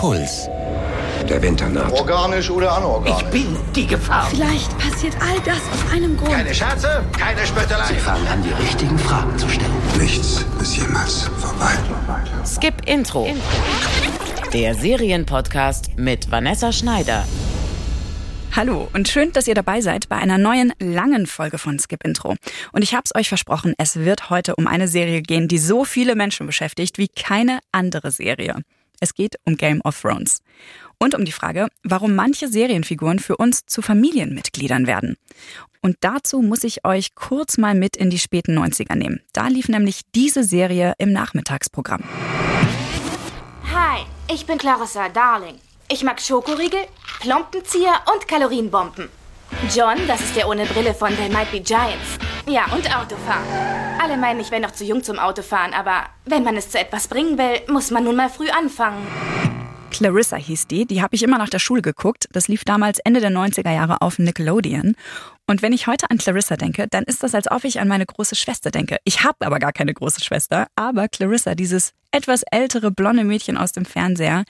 Puls. 0.00 0.48
Der 1.28 1.42
Winter 1.42 1.68
naht. 1.68 1.92
Organisch 1.92 2.48
oder 2.48 2.72
anorganisch? 2.72 3.22
Ich 3.22 3.28
bin 3.28 3.54
die 3.76 3.86
Gefahr. 3.86 4.26
Vielleicht 4.30 4.78
passiert 4.78 5.14
all 5.20 5.38
das 5.40 5.58
aus 5.58 5.92
einem 5.92 6.16
Grund. 6.16 6.30
Keine 6.32 6.54
Scherze, 6.54 7.04
keine 7.18 7.46
Spöttelei. 7.46 7.84
Sie 7.84 7.96
fangen 7.96 8.26
an, 8.26 8.42
die 8.42 8.48
richtigen 8.62 8.98
Fragen 8.98 9.36
zu 9.36 9.46
stellen. 9.46 9.70
Nichts 9.98 10.46
ist 10.58 10.76
jemals 10.78 11.24
vorbei. 11.38 11.72
Skip 12.46 12.88
Intro. 12.88 13.28
Der 14.54 14.74
Serienpodcast 14.74 15.98
mit 15.98 16.30
Vanessa 16.30 16.72
Schneider. 16.72 17.26
Hallo 18.56 18.88
und 18.94 19.06
schön, 19.06 19.32
dass 19.32 19.48
ihr 19.48 19.54
dabei 19.54 19.82
seid 19.82 20.08
bei 20.08 20.16
einer 20.16 20.38
neuen 20.38 20.72
langen 20.78 21.26
Folge 21.26 21.58
von 21.58 21.78
Skip 21.78 22.02
Intro. 22.04 22.36
Und 22.72 22.82
ich 22.82 22.94
hab's 22.94 23.14
euch 23.14 23.28
versprochen, 23.28 23.74
es 23.76 23.96
wird 23.96 24.30
heute 24.30 24.56
um 24.56 24.66
eine 24.66 24.88
Serie 24.88 25.20
gehen, 25.20 25.46
die 25.46 25.58
so 25.58 25.84
viele 25.84 26.16
Menschen 26.16 26.46
beschäftigt 26.46 26.96
wie 26.96 27.08
keine 27.08 27.58
andere 27.70 28.10
Serie. 28.10 28.56
Es 29.00 29.14
geht 29.14 29.36
um 29.44 29.56
Game 29.56 29.80
of 29.80 29.98
Thrones. 29.98 30.42
Und 30.98 31.14
um 31.14 31.24
die 31.24 31.32
Frage, 31.32 31.68
warum 31.82 32.14
manche 32.14 32.48
Serienfiguren 32.48 33.18
für 33.18 33.38
uns 33.38 33.64
zu 33.64 33.80
Familienmitgliedern 33.80 34.86
werden. 34.86 35.16
Und 35.80 35.96
dazu 36.00 36.42
muss 36.42 36.64
ich 36.64 36.84
euch 36.84 37.14
kurz 37.14 37.56
mal 37.56 37.74
mit 37.74 37.96
in 37.96 38.10
die 38.10 38.18
späten 38.18 38.58
90er 38.58 38.94
nehmen. 38.94 39.22
Da 39.32 39.48
lief 39.48 39.68
nämlich 39.68 40.02
diese 40.14 40.44
Serie 40.44 40.92
im 40.98 41.12
Nachmittagsprogramm. 41.12 42.04
Hi, 43.72 44.04
ich 44.30 44.44
bin 44.44 44.58
Clarissa 44.58 45.08
Darling. 45.08 45.58
Ich 45.88 46.04
mag 46.04 46.20
Schokoriegel, 46.20 46.84
Plompenzieher 47.20 48.02
und 48.14 48.28
Kalorienbomben. 48.28 49.08
John, 49.74 49.96
das 50.06 50.20
ist 50.20 50.36
der 50.36 50.48
ohne 50.48 50.64
Brille 50.66 50.94
von 50.94 51.14
They 51.16 51.28
Might 51.28 51.50
Be 51.50 51.60
Giants. 51.60 52.18
Ja, 52.46 52.64
und 52.72 52.86
Autofahren. 52.96 53.44
Alle 54.02 54.16
meinen, 54.16 54.40
ich 54.40 54.50
wäre 54.50 54.62
noch 54.62 54.72
zu 54.72 54.84
jung 54.84 55.02
zum 55.02 55.18
Autofahren, 55.18 55.74
aber 55.74 56.06
wenn 56.24 56.42
man 56.42 56.56
es 56.56 56.70
zu 56.70 56.78
etwas 56.78 57.08
bringen 57.08 57.38
will, 57.38 57.60
muss 57.68 57.90
man 57.90 58.04
nun 58.04 58.16
mal 58.16 58.30
früh 58.30 58.48
anfangen. 58.48 59.06
Clarissa 59.90 60.36
hieß 60.36 60.66
die, 60.66 60.86
die 60.86 61.02
habe 61.02 61.14
ich 61.14 61.22
immer 61.22 61.36
nach 61.36 61.50
der 61.50 61.58
Schule 61.58 61.82
geguckt. 61.82 62.26
Das 62.32 62.48
lief 62.48 62.64
damals 62.64 63.00
Ende 63.00 63.20
der 63.20 63.30
90er 63.30 63.70
Jahre 63.70 64.00
auf 64.00 64.18
Nickelodeon. 64.18 64.94
Und 65.46 65.62
wenn 65.62 65.72
ich 65.72 65.86
heute 65.86 66.10
an 66.10 66.18
Clarissa 66.18 66.56
denke, 66.56 66.86
dann 66.88 67.04
ist 67.04 67.22
das, 67.22 67.34
als 67.34 67.50
ob 67.50 67.64
ich 67.64 67.80
an 67.80 67.88
meine 67.88 68.06
große 68.06 68.36
Schwester 68.36 68.70
denke. 68.70 68.98
Ich 69.04 69.24
habe 69.24 69.44
aber 69.44 69.58
gar 69.58 69.72
keine 69.72 69.92
große 69.92 70.22
Schwester, 70.22 70.68
aber 70.76 71.08
Clarissa, 71.08 71.54
dieses 71.54 71.92
etwas 72.12 72.44
ältere 72.50 72.90
blonde 72.90 73.24
Mädchen 73.24 73.56
aus 73.56 73.72
dem 73.72 73.84
Fernseher, 73.84 74.44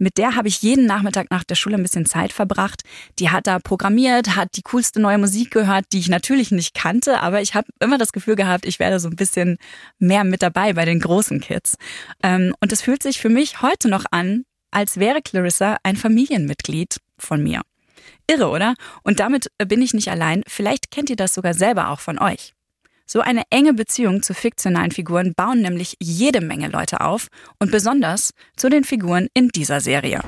mit 0.00 0.18
der 0.18 0.34
habe 0.34 0.48
ich 0.48 0.62
jeden 0.62 0.86
Nachmittag 0.86 1.30
nach 1.30 1.44
der 1.44 1.54
Schule 1.54 1.76
ein 1.76 1.82
bisschen 1.82 2.06
Zeit 2.06 2.32
verbracht. 2.32 2.82
Die 3.18 3.30
hat 3.30 3.46
da 3.46 3.58
programmiert, 3.58 4.34
hat 4.34 4.56
die 4.56 4.62
coolste 4.62 5.00
neue 5.00 5.18
Musik 5.18 5.50
gehört, 5.50 5.84
die 5.92 5.98
ich 5.98 6.08
natürlich 6.08 6.50
nicht 6.50 6.74
kannte, 6.74 7.20
aber 7.20 7.42
ich 7.42 7.54
habe 7.54 7.68
immer 7.80 7.98
das 7.98 8.12
Gefühl 8.12 8.34
gehabt, 8.34 8.64
ich 8.64 8.78
werde 8.78 8.98
so 8.98 9.08
ein 9.08 9.16
bisschen 9.16 9.58
mehr 9.98 10.24
mit 10.24 10.42
dabei 10.42 10.72
bei 10.72 10.84
den 10.84 11.00
großen 11.00 11.40
Kids. 11.40 11.76
Ähm, 12.22 12.54
und 12.60 12.72
es 12.72 12.82
fühlt 12.82 13.02
sich 13.02 13.20
für 13.20 13.28
mich 13.28 13.62
heute 13.62 13.88
noch 13.88 14.06
an, 14.10 14.44
als 14.70 14.98
wäre 14.98 15.20
Clarissa 15.22 15.76
ein 15.82 15.96
Familienmitglied 15.96 16.96
von 17.18 17.42
mir. 17.42 17.60
Irre, 18.26 18.48
oder? 18.48 18.74
Und 19.02 19.20
damit 19.20 19.48
bin 19.58 19.82
ich 19.82 19.92
nicht 19.92 20.08
allein. 20.08 20.42
Vielleicht 20.46 20.90
kennt 20.90 21.10
ihr 21.10 21.16
das 21.16 21.34
sogar 21.34 21.52
selber 21.54 21.90
auch 21.90 22.00
von 22.00 22.18
euch. 22.18 22.54
So 23.12 23.18
eine 23.18 23.42
enge 23.50 23.74
Beziehung 23.74 24.22
zu 24.22 24.34
fiktionalen 24.34 24.92
Figuren 24.92 25.34
bauen 25.34 25.62
nämlich 25.62 25.96
jede 26.00 26.40
Menge 26.40 26.68
Leute 26.68 27.00
auf 27.00 27.26
und 27.58 27.72
besonders 27.72 28.30
zu 28.54 28.68
den 28.68 28.84
Figuren 28.84 29.26
in 29.34 29.48
dieser 29.48 29.80
Serie. 29.80 30.20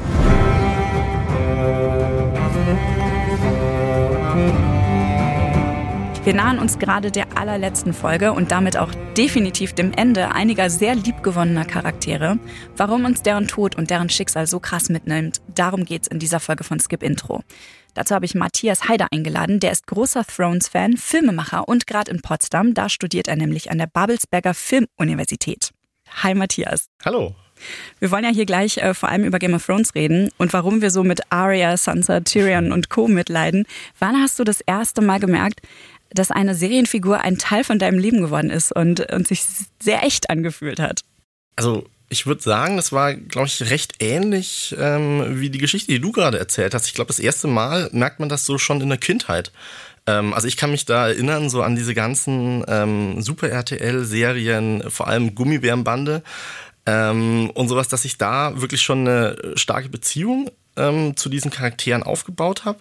Wir 6.25 6.35
nahen 6.35 6.61
uns 6.61 6.79
gerade 6.79 7.11
der 7.11 7.37
allerletzten 7.37 7.93
Folge 7.93 8.33
und 8.33 8.53
damit 8.53 8.77
auch 8.77 8.95
definitiv 9.17 9.73
dem 9.73 9.93
Ende 9.93 10.31
einiger 10.31 10.71
sehr 10.71 10.95
liebgewonnener 10.95 11.65
Charaktere. 11.65 12.39
Warum 12.77 13.05
uns 13.05 13.23
deren 13.23 13.49
Tod 13.49 13.75
und 13.75 13.91
deren 13.91 14.09
Schicksal 14.09 14.47
so 14.47 14.61
krass 14.61 14.89
mitnimmt, 14.89 15.41
darum 15.53 15.85
geht's 15.85 16.07
in 16.07 16.21
dieser 16.21 16.39
Folge 16.39 16.63
von 16.63 16.79
Skip 16.79 17.03
Intro. 17.03 17.43
Dazu 17.95 18.15
habe 18.15 18.25
ich 18.25 18.37
Matthias 18.37 18.89
Haider 18.89 19.09
eingeladen. 19.11 19.59
Der 19.59 19.73
ist 19.73 19.89
großer 19.89 20.25
Thrones-Fan, 20.25 20.97
Filmemacher 20.97 21.67
und 21.67 21.89
gerade 21.89 22.13
in 22.13 22.23
Potsdam. 22.23 22.73
Da 22.73 22.89
studiert 22.89 23.27
er 23.27 23.35
nämlich 23.35 23.73
an 23.73 23.79
der 23.79 23.89
Babelsberger 23.89 24.55
Filmuniversität. 24.55 25.71
Hi 26.23 26.37
Matthias. 26.37 26.87
Hallo. 27.05 27.35
Wir 27.99 28.11
wollen 28.11 28.25
ja 28.25 28.31
hier 28.31 28.47
gleich 28.47 28.79
äh, 28.79 28.95
vor 28.95 29.09
allem 29.09 29.25
über 29.25 29.39
Game 29.39 29.55
of 29.55 29.65
Thrones 29.65 29.95
reden 29.95 30.31
und 30.39 30.53
warum 30.53 30.83
wir 30.83 30.91
so 30.91 31.05
mit 31.05 31.21
Arya, 31.31 31.77
Sansa, 31.77 32.21
Tyrion 32.21 32.73
und 32.73 32.91
Co. 32.91 33.09
mitleiden. 33.09 33.67
Wann 33.99 34.21
hast 34.21 34.39
du 34.39 34.45
das 34.45 34.61
erste 34.61 35.01
Mal 35.01 35.21
gemerkt, 35.21 35.61
dass 36.15 36.31
eine 36.31 36.55
Serienfigur 36.55 37.21
ein 37.21 37.39
Teil 37.39 37.65
von 37.65 37.79
deinem 37.79 37.99
Leben 37.99 38.21
geworden 38.21 38.51
ist 38.51 38.73
und, 38.73 39.01
und 39.13 39.27
sich 39.27 39.45
sehr 39.81 40.03
echt 40.05 40.31
angefühlt 40.31 40.81
hat? 40.81 41.01
Also 41.57 41.87
ich 42.09 42.27
würde 42.27 42.43
sagen, 42.43 42.77
das 42.77 42.93
war, 42.93 43.15
glaube 43.15 43.47
ich, 43.47 43.71
recht 43.71 43.95
ähnlich 44.01 44.77
ähm, 44.79 45.41
wie 45.41 45.49
die 45.49 45.59
Geschichte, 45.59 45.93
die 45.93 46.01
du 46.01 46.13
gerade 46.13 46.39
erzählt 46.39 46.75
hast. 46.75 46.87
Ich 46.87 46.95
glaube, 46.95 47.09
das 47.09 47.19
erste 47.19 47.49
Mal 47.49 47.89
merkt 47.93 48.21
man 48.21 48.29
das 48.29 48.45
so 48.45 48.59
schon 48.59 48.83
in 48.83 48.91
der 48.91 48.99
Kindheit. 48.99 49.51
Ähm, 50.07 50.35
also 50.35 50.47
ich 50.47 50.57
kann 50.57 50.71
mich 50.71 50.85
da 50.85 51.09
erinnern, 51.09 51.49
so 51.49 51.63
an 51.63 51.75
diese 51.75 51.95
ganzen 51.95 52.65
ähm, 52.69 53.23
Super-RTL-Serien, 53.23 54.91
vor 54.91 55.09
allem 55.09 55.35
Gummibärenbande 55.35 56.23
ähm, 56.85 57.51
und 57.55 57.69
sowas, 57.69 57.89
dass 57.89 58.05
ich 58.05 58.19
da 58.19 58.61
wirklich 58.61 58.83
schon 58.83 59.09
eine 59.09 59.55
starke 59.55 59.89
Beziehung 59.89 60.51
ähm, 60.77 61.17
zu 61.17 61.29
diesen 61.29 61.51
Charakteren 61.51 62.03
aufgebaut 62.03 62.65
habe. 62.65 62.81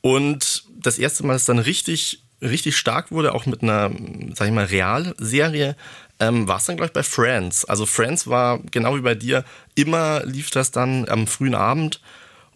Und 0.00 0.64
das 0.80 0.98
erste 0.98 1.26
Mal, 1.26 1.34
dass 1.34 1.44
dann 1.44 1.58
richtig 1.58 2.22
richtig 2.42 2.76
stark 2.76 3.10
wurde, 3.10 3.34
auch 3.34 3.46
mit 3.46 3.62
einer, 3.62 3.90
sag 4.34 4.48
ich 4.48 4.54
mal, 4.54 4.64
Realserie, 4.64 5.76
ähm, 6.18 6.48
war 6.48 6.58
es 6.58 6.64
dann, 6.64 6.76
glaube 6.76 6.88
ich, 6.88 6.92
bei 6.92 7.02
Friends. 7.02 7.64
Also 7.64 7.86
Friends 7.86 8.26
war 8.26 8.58
genau 8.70 8.96
wie 8.96 9.00
bei 9.00 9.14
dir, 9.14 9.44
immer 9.74 10.24
lief 10.24 10.50
das 10.50 10.70
dann 10.70 11.08
am 11.08 11.26
frühen 11.26 11.54
Abend. 11.54 12.00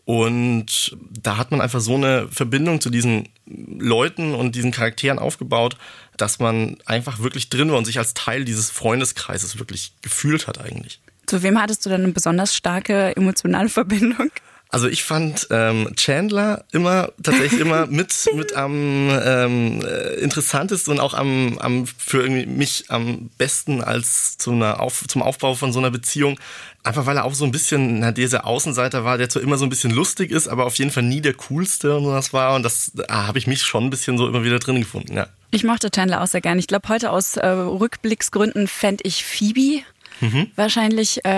Und 0.07 0.99
da 1.11 1.39
hat 1.39 1.51
man 1.51 1.63
einfach 1.63 1.81
so 1.81 1.95
eine 1.95 2.29
Verbindung 2.29 2.83
zu 2.83 2.91
diesen 2.91 3.31
Leuten 3.47 4.35
und 4.35 4.55
diesen 4.55 4.71
Charakteren 4.71 5.19
aufgebaut, 5.19 5.79
dass 6.19 6.39
man 6.39 6.77
einfach 6.85 7.21
wirklich 7.21 7.49
drin 7.49 7.71
war 7.71 7.79
und 7.79 7.87
sich 7.87 7.99
als 7.99 8.13
Teil 8.13 8.45
dieses 8.45 8.71
Freundeskreises 8.71 9.59
wirklich 9.59 9.95
gefühlt 10.03 10.47
hat 10.47 10.61
eigentlich. 10.61 11.01
Zu 11.27 11.43
wem 11.43 11.61
hattest 11.61 11.87
du 11.87 11.91
dann 11.91 12.03
eine 12.03 12.13
besonders 12.13 12.55
starke 12.55 13.17
emotionale 13.17 13.71
Verbindung? 13.71 14.31
Also 14.75 14.89
ich 14.89 15.05
fand 15.05 15.47
ähm, 15.51 15.93
Chandler 15.95 16.65
immer 16.73 17.13
tatsächlich 17.23 17.61
immer 17.61 17.87
mit 17.91 18.13
mit 18.35 18.57
am 18.57 19.09
ähm, 19.09 19.81
äh, 19.87 20.15
interessantesten 20.15 20.95
und 20.95 20.99
auch 20.99 21.15
am, 21.15 21.59
am 21.61 21.87
für 21.87 22.23
irgendwie 22.23 22.47
mich 22.47 22.87
am 22.89 23.31
besten 23.39 23.85
als 23.85 24.37
zu 24.37 24.51
einer 24.51 24.81
Auf, 24.81 25.05
zum 25.07 25.23
Aufbau 25.23 25.55
von 25.55 25.73
so 25.73 25.79
einer 25.79 25.93
Beziehung. 25.93 26.41
Einfach 26.83 27.07
weil 27.07 27.19
er 27.19 27.25
auch 27.25 27.35
so 27.35 27.45
ein 27.45 27.53
bisschen 27.53 28.01
na, 28.01 28.11
dieser 28.11 28.49
Außenseiter 28.49 29.05
war, 29.05 29.17
der 29.17 29.29
zwar 29.29 29.43
immer 29.43 29.59
so 29.59 29.65
ein 29.65 29.71
bisschen 29.71 29.93
lustig 29.93 30.33
ist, 30.33 30.49
aber 30.49 30.67
auf 30.67 30.75
jeden 30.75 30.91
Fall 30.91 31.05
nie 31.05 31.21
der 31.21 31.35
coolste 31.35 31.97
und 31.97 32.03
sowas 32.03 32.33
war. 32.33 32.57
Und 32.57 32.65
das 32.65 32.91
da 32.97 33.29
habe 33.29 33.39
ich 33.39 33.47
mich 33.47 33.63
schon 33.63 33.85
ein 33.85 33.91
bisschen 33.91 34.19
so 34.19 34.27
immer 34.27 34.43
wieder 34.43 34.59
drin 34.59 34.81
gefunden, 34.81 35.17
ja. 35.17 35.29
Ich 35.53 35.63
mochte 35.63 35.93
Chandler 35.93 36.21
auch 36.21 36.27
sehr 36.27 36.41
gerne. 36.41 36.59
Ich 36.59 36.67
glaube, 36.67 36.89
heute 36.89 37.13
aus 37.13 37.37
äh, 37.37 37.47
Rückblicksgründen 37.47 38.67
fände 38.67 39.05
ich 39.07 39.25
Phoebe 39.25 39.85
Mhm. 40.21 40.51
Wahrscheinlich 40.57 41.25
äh, 41.25 41.31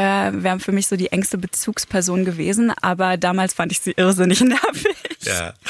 wäre 0.43 0.61
für 0.61 0.73
mich 0.73 0.87
so 0.87 0.97
die 0.97 1.13
engste 1.13 1.39
Bezugsperson 1.39 2.25
gewesen, 2.25 2.73
aber 2.83 3.17
damals 3.17 3.55
fand 3.55 3.73
ich 3.73 3.81
sie 3.81 3.93
irrsinnig 3.97 4.41
nervig. 4.43 4.97
Ja. 5.23 5.55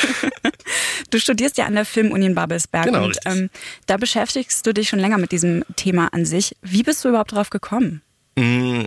Du 1.10 1.20
studierst 1.20 1.56
ja 1.58 1.66
an 1.66 1.74
der 1.74 1.84
Filmuni 1.84 2.26
in 2.26 2.34
Babelsberg 2.34 2.86
genau, 2.86 3.04
und 3.04 3.18
ähm, 3.24 3.50
da 3.86 3.96
beschäftigst 3.96 4.66
du 4.66 4.74
dich 4.74 4.88
schon 4.88 4.98
länger 4.98 5.18
mit 5.18 5.30
diesem 5.30 5.64
Thema 5.76 6.08
an 6.12 6.24
sich. 6.24 6.56
Wie 6.62 6.82
bist 6.82 7.04
du 7.04 7.08
überhaupt 7.10 7.32
drauf 7.32 7.50
gekommen? 7.50 8.02
Mm, 8.36 8.86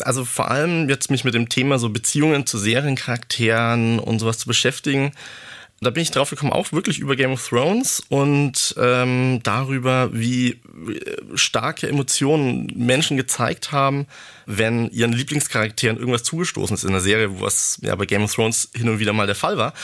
also 0.00 0.24
vor 0.26 0.50
allem 0.50 0.90
jetzt 0.90 1.10
mich 1.10 1.24
mit 1.24 1.32
dem 1.32 1.48
Thema 1.48 1.78
so 1.78 1.88
Beziehungen 1.88 2.46
zu 2.46 2.58
Seriencharakteren 2.58 3.98
und 3.98 4.18
sowas 4.18 4.38
zu 4.38 4.46
beschäftigen 4.46 5.12
da 5.84 5.90
bin 5.90 6.02
ich 6.02 6.10
drauf 6.10 6.30
gekommen, 6.30 6.52
auch 6.52 6.72
wirklich 6.72 6.98
über 6.98 7.16
Game 7.16 7.32
of 7.32 7.48
Thrones 7.48 8.02
und 8.08 8.74
ähm, 8.78 9.40
darüber, 9.42 10.10
wie 10.12 10.50
äh, 10.50 10.56
starke 11.34 11.88
Emotionen 11.88 12.72
Menschen 12.74 13.16
gezeigt 13.16 13.72
haben, 13.72 14.06
wenn 14.46 14.90
ihren 14.90 15.12
Lieblingscharakteren 15.12 15.98
irgendwas 15.98 16.24
zugestoßen 16.24 16.74
ist 16.74 16.84
in 16.84 16.92
der 16.92 17.00
Serie, 17.00 17.40
was 17.40 17.78
ja 17.82 17.94
bei 17.94 18.06
Game 18.06 18.24
of 18.24 18.34
Thrones 18.34 18.70
hin 18.74 18.88
und 18.88 18.98
wieder 18.98 19.12
mal 19.12 19.26
der 19.26 19.36
Fall 19.36 19.56
war. 19.56 19.74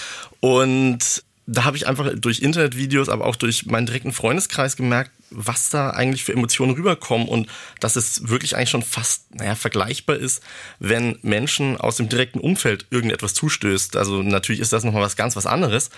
Und 0.41 1.23
da 1.47 1.65
habe 1.65 1.77
ich 1.77 1.87
einfach 1.87 2.11
durch 2.15 2.41
Internetvideos, 2.41 3.09
aber 3.09 3.27
auch 3.27 3.37
durch 3.37 3.67
meinen 3.67 3.87
direkten 3.87 4.13
Freundeskreis 4.13 4.77
gemerkt, 4.77 5.11
was 5.31 5.71
da 5.71 5.91
eigentlich 5.91 6.25
für 6.25 6.33
Emotionen 6.33 6.75
rüberkommen 6.75 7.29
und 7.29 7.49
dass 7.79 7.97
es 7.97 8.29
wirklich 8.29 8.57
eigentlich 8.57 8.71
schon 8.71 8.83
fast 8.83 9.35
naja, 9.35 9.55
vergleichbar 9.55 10.17
ist, 10.17 10.43
wenn 10.79 11.19
Menschen 11.23 11.77
aus 11.77 11.97
dem 11.97 12.09
direkten 12.09 12.41
Umfeld 12.41 12.87
irgendetwas 12.91 13.35
zustößt. 13.35 13.97
Also 13.97 14.23
natürlich 14.23 14.61
ist 14.61 14.73
das 14.73 14.85
nochmal 14.85 15.03
was 15.03 15.17
ganz 15.17 15.37
was 15.37 15.47
anderes, 15.47 15.91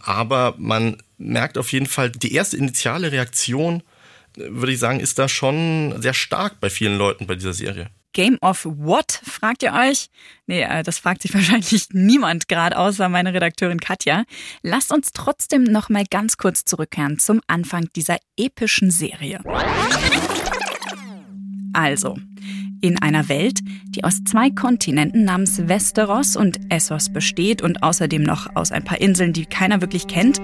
aber 0.00 0.54
man 0.58 1.02
merkt 1.18 1.58
auf 1.58 1.72
jeden 1.72 1.86
Fall, 1.86 2.10
die 2.10 2.32
erste 2.32 2.56
initiale 2.56 3.12
Reaktion, 3.12 3.82
würde 4.36 4.72
ich 4.72 4.78
sagen, 4.78 5.00
ist 5.00 5.18
da 5.18 5.28
schon 5.28 6.00
sehr 6.00 6.14
stark 6.14 6.60
bei 6.60 6.70
vielen 6.70 6.96
Leuten 6.96 7.26
bei 7.26 7.34
dieser 7.34 7.52
Serie. 7.52 7.90
Game 8.12 8.38
of 8.40 8.64
What, 8.64 9.20
fragt 9.24 9.62
ihr 9.62 9.72
euch? 9.72 10.08
Nee, 10.46 10.62
äh, 10.62 10.82
das 10.82 10.98
fragt 10.98 11.22
sich 11.22 11.34
wahrscheinlich 11.34 11.88
niemand 11.92 12.48
gerade 12.48 12.76
außer 12.76 13.08
meine 13.08 13.34
Redakteurin 13.34 13.80
Katja. 13.80 14.24
Lasst 14.62 14.92
uns 14.92 15.12
trotzdem 15.12 15.64
noch 15.64 15.88
mal 15.88 16.04
ganz 16.10 16.36
kurz 16.36 16.64
zurückkehren 16.64 17.18
zum 17.18 17.40
Anfang 17.46 17.88
dieser 17.94 18.18
epischen 18.36 18.90
Serie. 18.90 19.40
Also, 21.72 22.16
in 22.80 23.00
einer 23.00 23.28
Welt, 23.28 23.60
die 23.86 24.04
aus 24.04 24.24
zwei 24.24 24.50
Kontinenten 24.50 25.24
namens 25.24 25.68
Westeros 25.68 26.36
und 26.36 26.60
Essos 26.70 27.12
besteht 27.12 27.62
und 27.62 27.82
außerdem 27.82 28.22
noch 28.22 28.54
aus 28.56 28.72
ein 28.72 28.84
paar 28.84 29.00
Inseln, 29.00 29.32
die 29.32 29.46
keiner 29.46 29.80
wirklich 29.80 30.06
kennt, 30.06 30.40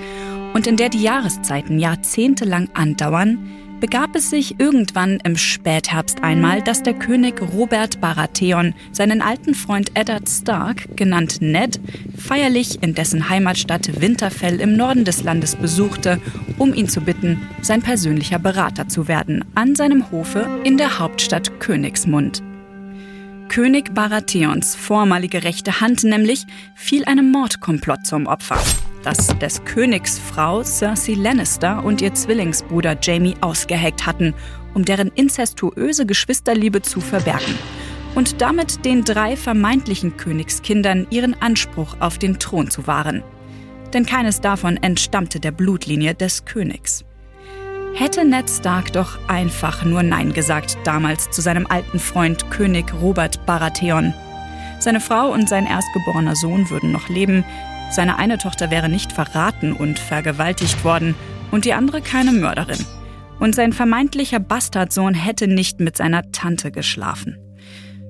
und 0.52 0.68
in 0.68 0.76
der 0.76 0.88
die 0.88 1.02
Jahreszeiten 1.02 1.80
jahrzehntelang 1.80 2.68
andauern, 2.74 3.44
begab 3.80 4.14
es 4.14 4.30
sich 4.30 4.58
irgendwann 4.58 5.20
im 5.24 5.36
Spätherbst 5.36 6.22
einmal, 6.22 6.62
dass 6.62 6.82
der 6.82 6.94
König 6.94 7.40
Robert 7.52 8.00
Baratheon 8.00 8.74
seinen 8.92 9.20
alten 9.20 9.54
Freund 9.54 9.90
Eddard 9.94 10.28
Stark, 10.28 10.96
genannt 10.96 11.38
Ned, 11.40 11.80
feierlich 12.16 12.82
in 12.82 12.94
dessen 12.94 13.28
Heimatstadt 13.28 14.00
Winterfell 14.00 14.60
im 14.60 14.76
Norden 14.76 15.04
des 15.04 15.22
Landes 15.24 15.56
besuchte, 15.56 16.20
um 16.58 16.72
ihn 16.72 16.88
zu 16.88 17.00
bitten, 17.00 17.42
sein 17.60 17.82
persönlicher 17.82 18.38
Berater 18.38 18.88
zu 18.88 19.08
werden, 19.08 19.44
an 19.54 19.74
seinem 19.74 20.10
Hofe 20.10 20.48
in 20.64 20.76
der 20.76 20.98
Hauptstadt 20.98 21.60
Königsmund. 21.60 22.42
König 23.54 23.94
Baratheons 23.94 24.74
vormalige 24.74 25.44
rechte 25.44 25.80
Hand 25.80 26.02
nämlich 26.02 26.44
fiel 26.74 27.04
einem 27.04 27.30
Mordkomplott 27.30 28.04
zum 28.04 28.26
Opfer 28.26 28.58
das 29.04 29.28
des 29.38 29.64
Königs 29.64 30.18
Frau 30.18 30.64
Cersei 30.64 31.12
Lannister 31.12 31.84
und 31.84 32.02
ihr 32.02 32.12
Zwillingsbruder 32.12 32.98
Jamie 33.00 33.36
ausgeheckt 33.42 34.06
hatten, 34.06 34.34
um 34.74 34.84
deren 34.84 35.06
inzestuöse 35.06 36.04
Geschwisterliebe 36.04 36.82
zu 36.82 37.00
verbergen 37.00 37.54
und 38.16 38.40
damit 38.40 38.84
den 38.84 39.04
drei 39.04 39.36
vermeintlichen 39.36 40.16
Königskindern 40.16 41.06
ihren 41.10 41.40
Anspruch 41.40 41.94
auf 42.00 42.18
den 42.18 42.40
Thron 42.40 42.72
zu 42.72 42.88
wahren. 42.88 43.22
Denn 43.92 44.04
keines 44.04 44.40
davon 44.40 44.78
entstammte 44.78 45.38
der 45.38 45.52
Blutlinie 45.52 46.16
des 46.16 46.44
Königs. 46.44 47.04
Hätte 47.96 48.24
Ned 48.24 48.50
Stark 48.50 48.92
doch 48.92 49.20
einfach 49.28 49.84
nur 49.84 50.02
Nein 50.02 50.32
gesagt 50.32 50.76
damals 50.82 51.30
zu 51.30 51.40
seinem 51.40 51.68
alten 51.68 52.00
Freund 52.00 52.50
König 52.50 52.92
Robert 53.00 53.46
Baratheon. 53.46 54.12
Seine 54.80 54.98
Frau 54.98 55.32
und 55.32 55.48
sein 55.48 55.64
erstgeborener 55.64 56.34
Sohn 56.34 56.70
würden 56.70 56.90
noch 56.90 57.08
leben, 57.08 57.44
seine 57.92 58.18
eine 58.18 58.38
Tochter 58.38 58.72
wäre 58.72 58.88
nicht 58.88 59.12
verraten 59.12 59.72
und 59.72 60.00
vergewaltigt 60.00 60.84
worden 60.84 61.14
und 61.52 61.66
die 61.66 61.72
andere 61.72 62.00
keine 62.00 62.32
Mörderin. 62.32 62.84
Und 63.38 63.54
sein 63.54 63.72
vermeintlicher 63.72 64.40
Bastardsohn 64.40 65.14
hätte 65.14 65.46
nicht 65.46 65.78
mit 65.78 65.96
seiner 65.96 66.32
Tante 66.32 66.72
geschlafen. 66.72 67.38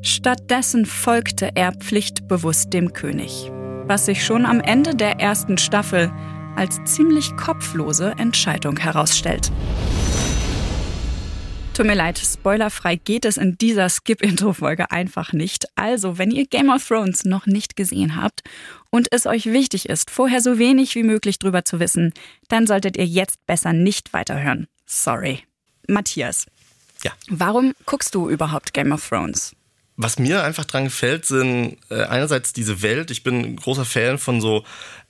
Stattdessen 0.00 0.86
folgte 0.86 1.50
er 1.56 1.72
pflichtbewusst 1.72 2.72
dem 2.72 2.94
König, 2.94 3.52
was 3.84 4.06
sich 4.06 4.24
schon 4.24 4.46
am 4.46 4.60
Ende 4.60 4.94
der 4.94 5.20
ersten 5.20 5.58
Staffel 5.58 6.10
als 6.56 6.82
ziemlich 6.84 7.36
kopflose 7.36 8.14
Entscheidung 8.18 8.76
herausstellt. 8.76 9.50
Tut 11.74 11.86
mir 11.86 11.96
leid, 11.96 12.18
spoilerfrei 12.18 12.94
geht 12.94 13.24
es 13.24 13.36
in 13.36 13.58
dieser 13.58 13.88
Skip-Intro-Folge 13.88 14.92
einfach 14.92 15.32
nicht. 15.32 15.66
Also, 15.74 16.18
wenn 16.18 16.30
ihr 16.30 16.46
Game 16.46 16.70
of 16.70 16.86
Thrones 16.86 17.24
noch 17.24 17.46
nicht 17.46 17.74
gesehen 17.74 18.14
habt 18.14 18.42
und 18.90 19.08
es 19.10 19.26
euch 19.26 19.46
wichtig 19.46 19.88
ist, 19.88 20.08
vorher 20.08 20.40
so 20.40 20.58
wenig 20.58 20.94
wie 20.94 21.02
möglich 21.02 21.40
drüber 21.40 21.64
zu 21.64 21.80
wissen, 21.80 22.12
dann 22.46 22.68
solltet 22.68 22.96
ihr 22.96 23.06
jetzt 23.06 23.44
besser 23.46 23.72
nicht 23.72 24.12
weiterhören. 24.12 24.68
Sorry. 24.86 25.40
Matthias. 25.88 26.46
Ja. 27.02 27.10
Warum 27.28 27.74
guckst 27.86 28.14
du 28.14 28.28
überhaupt 28.28 28.72
Game 28.72 28.92
of 28.92 29.08
Thrones? 29.08 29.56
Was 29.96 30.18
mir 30.18 30.42
einfach 30.42 30.64
dran 30.64 30.84
gefällt, 30.84 31.24
sind 31.24 31.78
äh, 31.88 32.02
einerseits 32.02 32.52
diese 32.52 32.82
Welt. 32.82 33.10
Ich 33.10 33.22
bin 33.22 33.56
großer 33.56 33.84
Fan 33.84 34.18
von 34.18 34.40
so 34.40 34.64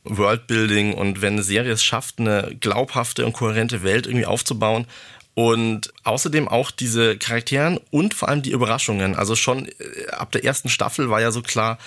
Worldbuilding 0.04 0.92
und 0.92 1.22
wenn 1.22 1.34
eine 1.34 1.42
Serie 1.42 1.72
es 1.72 1.82
schafft, 1.82 2.18
eine 2.18 2.54
glaubhafte 2.60 3.24
und 3.24 3.32
kohärente 3.32 3.82
Welt 3.82 4.06
irgendwie 4.06 4.26
aufzubauen, 4.26 4.86
und 5.34 5.92
außerdem 6.04 6.48
auch 6.48 6.70
diese 6.70 7.18
Charakteren 7.18 7.78
und 7.90 8.14
vor 8.14 8.28
allem 8.28 8.42
die 8.42 8.52
Überraschungen. 8.52 9.16
Also 9.16 9.34
schon 9.34 9.66
äh, 9.66 9.72
ab 10.10 10.32
der 10.32 10.44
ersten 10.44 10.68
Staffel 10.68 11.10
war 11.10 11.20
ja 11.20 11.32
so 11.32 11.42
klar, 11.42 11.78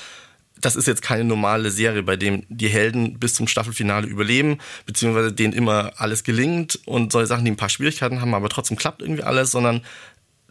das 0.59 0.75
ist 0.75 0.87
jetzt 0.87 1.01
keine 1.01 1.23
normale 1.23 1.71
Serie, 1.71 2.03
bei 2.03 2.17
dem 2.17 2.43
die 2.49 2.67
Helden 2.67 3.19
bis 3.19 3.35
zum 3.35 3.47
Staffelfinale 3.47 4.07
überleben, 4.07 4.57
beziehungsweise 4.85 5.31
denen 5.31 5.53
immer 5.53 5.93
alles 5.97 6.23
gelingt 6.23 6.79
und 6.85 7.11
solche 7.11 7.27
Sachen, 7.27 7.45
die 7.45 7.51
ein 7.51 7.57
paar 7.57 7.69
Schwierigkeiten 7.69 8.21
haben, 8.21 8.33
aber 8.33 8.49
trotzdem 8.49 8.75
klappt 8.75 9.01
irgendwie 9.01 9.23
alles, 9.23 9.51
sondern 9.51 9.81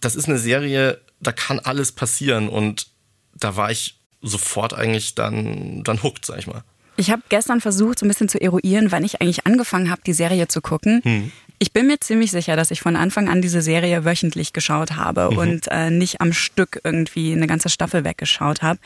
das 0.00 0.14
ist 0.14 0.28
eine 0.28 0.38
Serie, 0.38 1.00
da 1.20 1.32
kann 1.32 1.58
alles 1.58 1.92
passieren 1.92 2.48
und 2.48 2.88
da 3.34 3.56
war 3.56 3.70
ich 3.70 4.00
sofort 4.22 4.74
eigentlich 4.74 5.14
dann, 5.14 5.82
dann 5.84 6.02
hooked, 6.02 6.24
sag 6.26 6.38
ich 6.38 6.46
mal. 6.46 6.62
Ich 6.96 7.10
habe 7.10 7.22
gestern 7.28 7.60
versucht, 7.60 7.98
so 7.98 8.06
ein 8.06 8.08
bisschen 8.08 8.28
zu 8.28 8.40
eruieren, 8.40 8.90
wann 8.90 9.04
ich 9.04 9.20
eigentlich 9.20 9.46
angefangen 9.46 9.90
habe, 9.90 10.00
die 10.06 10.14
Serie 10.14 10.48
zu 10.48 10.62
gucken. 10.62 11.00
Hm. 11.04 11.32
Ich 11.58 11.73
bin 11.73 11.87
mir 11.87 11.99
ziemlich 11.99 12.31
sicher, 12.31 12.55
dass 12.55 12.70
ich 12.70 12.82
von 12.82 12.97
Anfang 12.97 13.31
an 13.31 13.41
diese 13.41 13.62
Serie 13.62 14.05
wöchentlich 14.05 14.53
geschaut 14.53 14.97
habe 14.97 15.31
mhm. 15.31 15.38
und 15.38 15.69
äh, 15.70 15.91
nicht 15.91 16.20
am 16.20 16.35
Stück 16.35 16.81
irgendwie 16.85 17.32
eine 17.32 17.47
ganze 17.47 17.70
Staffel 17.70 18.05
weggeschaut 18.05 18.61
habe. 18.61 18.79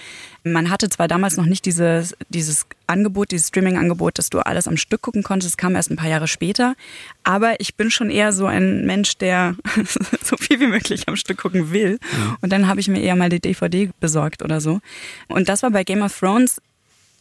Man 0.45 0.71
hatte 0.71 0.89
zwar 0.89 1.09
damals 1.09 1.37
noch 1.37 1.47
nicht 1.47 1.67
dieses, 1.67 2.17
dieses 2.29 2.67
Angebot, 2.87 3.33
dieses 3.33 3.49
Streaming-Angebot, 3.49 4.19
dass 4.19 4.31
du 4.31 4.39
alles 4.39 4.69
am 4.69 4.77
Stück 4.77 5.03
gucken 5.03 5.25
konntest. 5.25 5.55
Das 5.55 5.57
kam 5.57 5.75
erst 5.75 5.91
ein 5.91 5.97
paar 5.97 6.09
Jahre 6.09 6.29
später. 6.29 6.77
Aber 7.25 7.59
ich 7.59 7.75
bin 7.75 7.91
schon 7.91 8.09
eher 8.09 8.33
so 8.33 8.47
ein 8.47 8.87
Mensch, 8.87 9.17
der 9.17 9.57
so 10.23 10.37
viel 10.37 10.61
wie 10.61 10.69
möglich 10.69 11.09
am 11.09 11.17
Stück 11.17 11.39
gucken 11.39 11.73
will. 11.73 11.95
Mhm. 11.95 12.37
Und 12.41 12.53
dann 12.53 12.69
habe 12.69 12.79
ich 12.79 12.87
mir 12.87 13.01
eher 13.01 13.17
mal 13.17 13.31
die 13.31 13.41
DVD 13.41 13.91
besorgt 13.99 14.43
oder 14.43 14.61
so. 14.61 14.81
Und 15.27 15.49
das 15.49 15.65
war 15.65 15.71
bei 15.71 15.83
Game 15.83 16.03
of 16.03 16.17
Thrones 16.17 16.61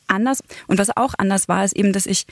anders. 0.05 0.43
Und 0.67 0.77
was 0.77 0.95
auch 0.95 1.15
anders 1.17 1.47
war, 1.47 1.63
ist 1.65 1.75
eben, 1.75 1.91
dass 1.91 2.05
ich 2.05 2.27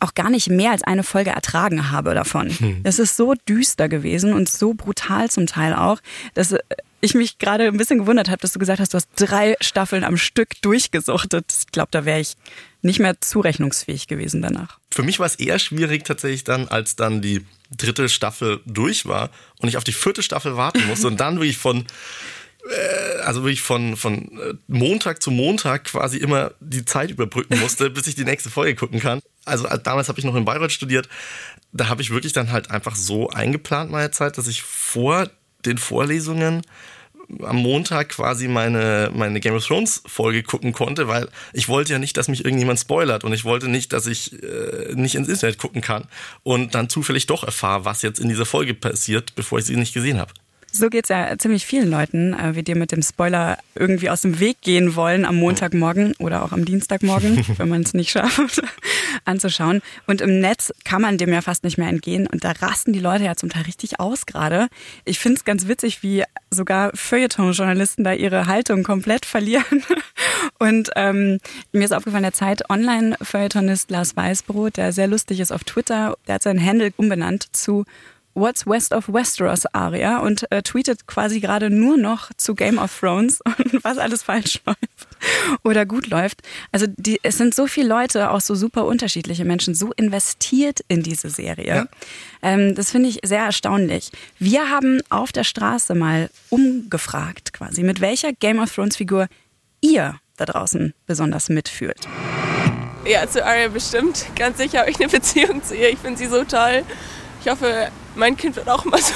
auch 0.00 0.14
gar 0.14 0.30
nicht 0.30 0.48
mehr 0.50 0.72
als 0.72 0.82
eine 0.82 1.02
Folge 1.02 1.30
ertragen 1.30 1.90
habe 1.90 2.14
davon. 2.14 2.50
Hm. 2.50 2.80
Es 2.84 2.98
ist 2.98 3.16
so 3.16 3.34
düster 3.48 3.88
gewesen 3.88 4.32
und 4.32 4.48
so 4.48 4.74
brutal 4.74 5.30
zum 5.30 5.46
Teil 5.46 5.74
auch, 5.74 6.00
dass 6.34 6.54
ich 7.00 7.14
mich 7.14 7.38
gerade 7.38 7.66
ein 7.66 7.76
bisschen 7.76 7.98
gewundert 7.98 8.28
habe, 8.28 8.38
dass 8.38 8.52
du 8.52 8.58
gesagt 8.58 8.80
hast, 8.80 8.92
du 8.92 8.96
hast 8.96 9.08
drei 9.16 9.56
Staffeln 9.60 10.04
am 10.04 10.16
Stück 10.16 10.60
durchgesuchtet. 10.62 11.46
Ich 11.58 11.72
glaube, 11.72 11.88
da 11.92 12.04
wäre 12.04 12.20
ich 12.20 12.36
nicht 12.82 12.98
mehr 12.98 13.20
zurechnungsfähig 13.20 14.06
gewesen 14.06 14.42
danach. 14.42 14.78
Für 14.90 15.02
mich 15.02 15.18
war 15.18 15.26
es 15.26 15.36
eher 15.36 15.58
schwierig 15.58 16.04
tatsächlich 16.04 16.44
dann, 16.44 16.68
als 16.68 16.96
dann 16.96 17.22
die 17.22 17.44
dritte 17.76 18.08
Staffel 18.08 18.60
durch 18.64 19.06
war 19.06 19.30
und 19.58 19.68
ich 19.68 19.76
auf 19.76 19.84
die 19.84 19.92
vierte 19.92 20.22
Staffel 20.22 20.56
warten 20.56 20.86
musste 20.86 21.06
und 21.08 21.18
dann 21.18 21.36
wirklich 21.36 21.58
von 21.58 21.80
äh, 21.80 21.84
also 23.24 23.42
wirklich 23.42 23.62
von, 23.62 23.96
von 23.96 24.38
äh, 24.38 24.54
Montag 24.66 25.22
zu 25.22 25.30
Montag 25.30 25.84
quasi 25.84 26.18
immer 26.18 26.52
die 26.60 26.84
Zeit 26.84 27.10
überbrücken 27.10 27.58
musste, 27.58 27.90
bis 27.90 28.06
ich 28.06 28.14
die 28.14 28.24
nächste 28.24 28.50
Folge 28.50 28.74
gucken 28.74 29.00
kann. 29.00 29.20
Also 29.44 29.66
äh, 29.66 29.78
damals 29.82 30.08
habe 30.08 30.18
ich 30.18 30.24
noch 30.24 30.34
in 30.34 30.44
Bayreuth 30.44 30.72
studiert. 30.72 31.08
Da 31.72 31.88
habe 31.88 32.02
ich 32.02 32.10
wirklich 32.10 32.32
dann 32.32 32.52
halt 32.52 32.70
einfach 32.70 32.96
so 32.96 33.30
eingeplant 33.30 33.90
meine 33.90 34.10
Zeit, 34.10 34.38
dass 34.38 34.46
ich 34.46 34.62
vor 34.62 35.28
den 35.64 35.78
Vorlesungen 35.78 36.62
am 37.42 37.56
Montag 37.56 38.10
quasi 38.10 38.46
meine, 38.46 39.10
meine 39.12 39.40
Game 39.40 39.54
of 39.54 39.66
Thrones 39.66 40.02
Folge 40.06 40.42
gucken 40.42 40.72
konnte, 40.72 41.08
weil 41.08 41.28
ich 41.52 41.68
wollte 41.68 41.92
ja 41.92 41.98
nicht, 41.98 42.16
dass 42.16 42.28
mich 42.28 42.44
irgendjemand 42.44 42.78
spoilert 42.78 43.24
und 43.24 43.32
ich 43.32 43.44
wollte 43.44 43.68
nicht, 43.68 43.92
dass 43.92 44.06
ich 44.06 44.40
äh, 44.42 44.94
nicht 44.94 45.16
ins 45.16 45.28
Internet 45.28 45.58
gucken 45.58 45.82
kann 45.82 46.04
und 46.44 46.74
dann 46.74 46.88
zufällig 46.88 47.26
doch 47.26 47.42
erfahre, 47.42 47.84
was 47.84 48.02
jetzt 48.02 48.20
in 48.20 48.28
dieser 48.28 48.46
Folge 48.46 48.74
passiert, 48.74 49.34
bevor 49.34 49.58
ich 49.58 49.64
sie 49.64 49.76
nicht 49.76 49.94
gesehen 49.94 50.18
habe. 50.18 50.32
So 50.76 50.90
geht 50.90 51.04
es 51.04 51.08
ja 51.08 51.38
ziemlich 51.38 51.64
vielen 51.64 51.90
Leuten, 51.90 52.34
äh, 52.34 52.54
wie 52.54 52.62
dir 52.62 52.76
mit 52.76 52.92
dem 52.92 53.00
Spoiler 53.00 53.58
irgendwie 53.74 54.10
aus 54.10 54.20
dem 54.20 54.40
Weg 54.40 54.60
gehen 54.60 54.94
wollen 54.94 55.24
am 55.24 55.36
Montagmorgen 55.36 56.14
oder 56.18 56.44
auch 56.44 56.52
am 56.52 56.66
Dienstagmorgen, 56.66 57.42
wenn 57.56 57.68
man 57.68 57.80
es 57.80 57.94
nicht 57.94 58.10
schafft, 58.10 58.60
anzuschauen. 59.24 59.80
Und 60.06 60.20
im 60.20 60.40
Netz 60.40 60.74
kann 60.84 61.00
man 61.00 61.16
dem 61.16 61.32
ja 61.32 61.40
fast 61.40 61.64
nicht 61.64 61.78
mehr 61.78 61.88
entgehen. 61.88 62.26
Und 62.26 62.44
da 62.44 62.52
rasten 62.52 62.92
die 62.92 63.00
Leute 63.00 63.24
ja 63.24 63.36
zum 63.36 63.48
Teil 63.48 63.62
richtig 63.62 64.00
aus 64.00 64.26
gerade. 64.26 64.68
Ich 65.06 65.18
finde 65.18 65.38
es 65.38 65.44
ganz 65.46 65.66
witzig, 65.66 66.02
wie 66.02 66.24
sogar 66.50 66.90
Feuilleton-Journalisten 66.94 68.04
da 68.04 68.12
ihre 68.12 68.46
Haltung 68.46 68.82
komplett 68.82 69.24
verlieren. 69.24 69.82
Und 70.58 70.90
ähm, 70.96 71.38
mir 71.72 71.84
ist 71.84 71.92
aufgefallen, 71.92 72.22
der 72.22 72.32
Zeit 72.32 72.68
Online-Feuilletonist 72.68 73.90
Lars 73.90 74.16
Weißbrot, 74.16 74.76
der 74.76 74.92
sehr 74.92 75.06
lustig 75.06 75.40
ist 75.40 75.52
auf 75.52 75.64
Twitter, 75.64 76.16
der 76.26 76.36
hat 76.36 76.42
seinen 76.42 76.64
Handle 76.64 76.92
umbenannt 76.96 77.46
zu 77.52 77.84
What's 78.36 78.66
West 78.66 78.92
of 78.92 79.08
Westeros 79.08 79.64
Aria 79.72 80.18
und 80.18 80.50
äh, 80.52 80.62
tweetet 80.62 81.06
quasi 81.06 81.40
gerade 81.40 81.70
nur 81.70 81.96
noch 81.96 82.30
zu 82.36 82.54
Game 82.54 82.76
of 82.76 83.00
Thrones 83.00 83.40
und 83.44 83.82
was 83.82 83.96
alles 83.96 84.22
falsch 84.22 84.60
läuft 84.66 85.08
oder 85.64 85.86
gut 85.86 86.08
läuft. 86.08 86.42
Also 86.70 86.86
die, 86.86 87.18
es 87.22 87.38
sind 87.38 87.54
so 87.54 87.66
viele 87.66 87.88
Leute, 87.88 88.30
auch 88.30 88.42
so 88.42 88.54
super 88.54 88.84
unterschiedliche 88.84 89.46
Menschen, 89.46 89.74
so 89.74 89.90
investiert 89.96 90.80
in 90.86 91.02
diese 91.02 91.30
Serie. 91.30 91.66
Ja. 91.66 91.86
Ähm, 92.42 92.74
das 92.74 92.90
finde 92.90 93.08
ich 93.08 93.20
sehr 93.24 93.40
erstaunlich. 93.40 94.10
Wir 94.38 94.68
haben 94.68 95.00
auf 95.08 95.32
der 95.32 95.44
Straße 95.44 95.94
mal 95.94 96.28
umgefragt 96.50 97.54
quasi, 97.54 97.82
mit 97.82 98.02
welcher 98.02 98.34
Game 98.34 98.58
of 98.58 98.74
Thrones 98.74 98.96
Figur 98.96 99.28
ihr 99.80 100.20
da 100.36 100.44
draußen 100.44 100.92
besonders 101.06 101.48
mitfühlt. 101.48 102.06
Ja, 103.06 103.26
zu 103.26 103.42
Arya 103.42 103.68
bestimmt. 103.68 104.26
Ganz 104.36 104.58
sicher 104.58 104.80
habe 104.80 104.90
ich 104.90 105.00
eine 105.00 105.08
Beziehung 105.08 105.62
zu 105.62 105.74
ihr. 105.74 105.88
Ich 105.88 105.98
finde 105.98 106.18
sie 106.18 106.26
so 106.26 106.44
toll. 106.44 106.82
Ich 107.40 107.48
hoffe, 107.48 107.88
mein 108.16 108.36
Kind 108.36 108.56
wird 108.56 108.68
auch 108.68 108.84
immer 108.84 108.98
so. 108.98 109.14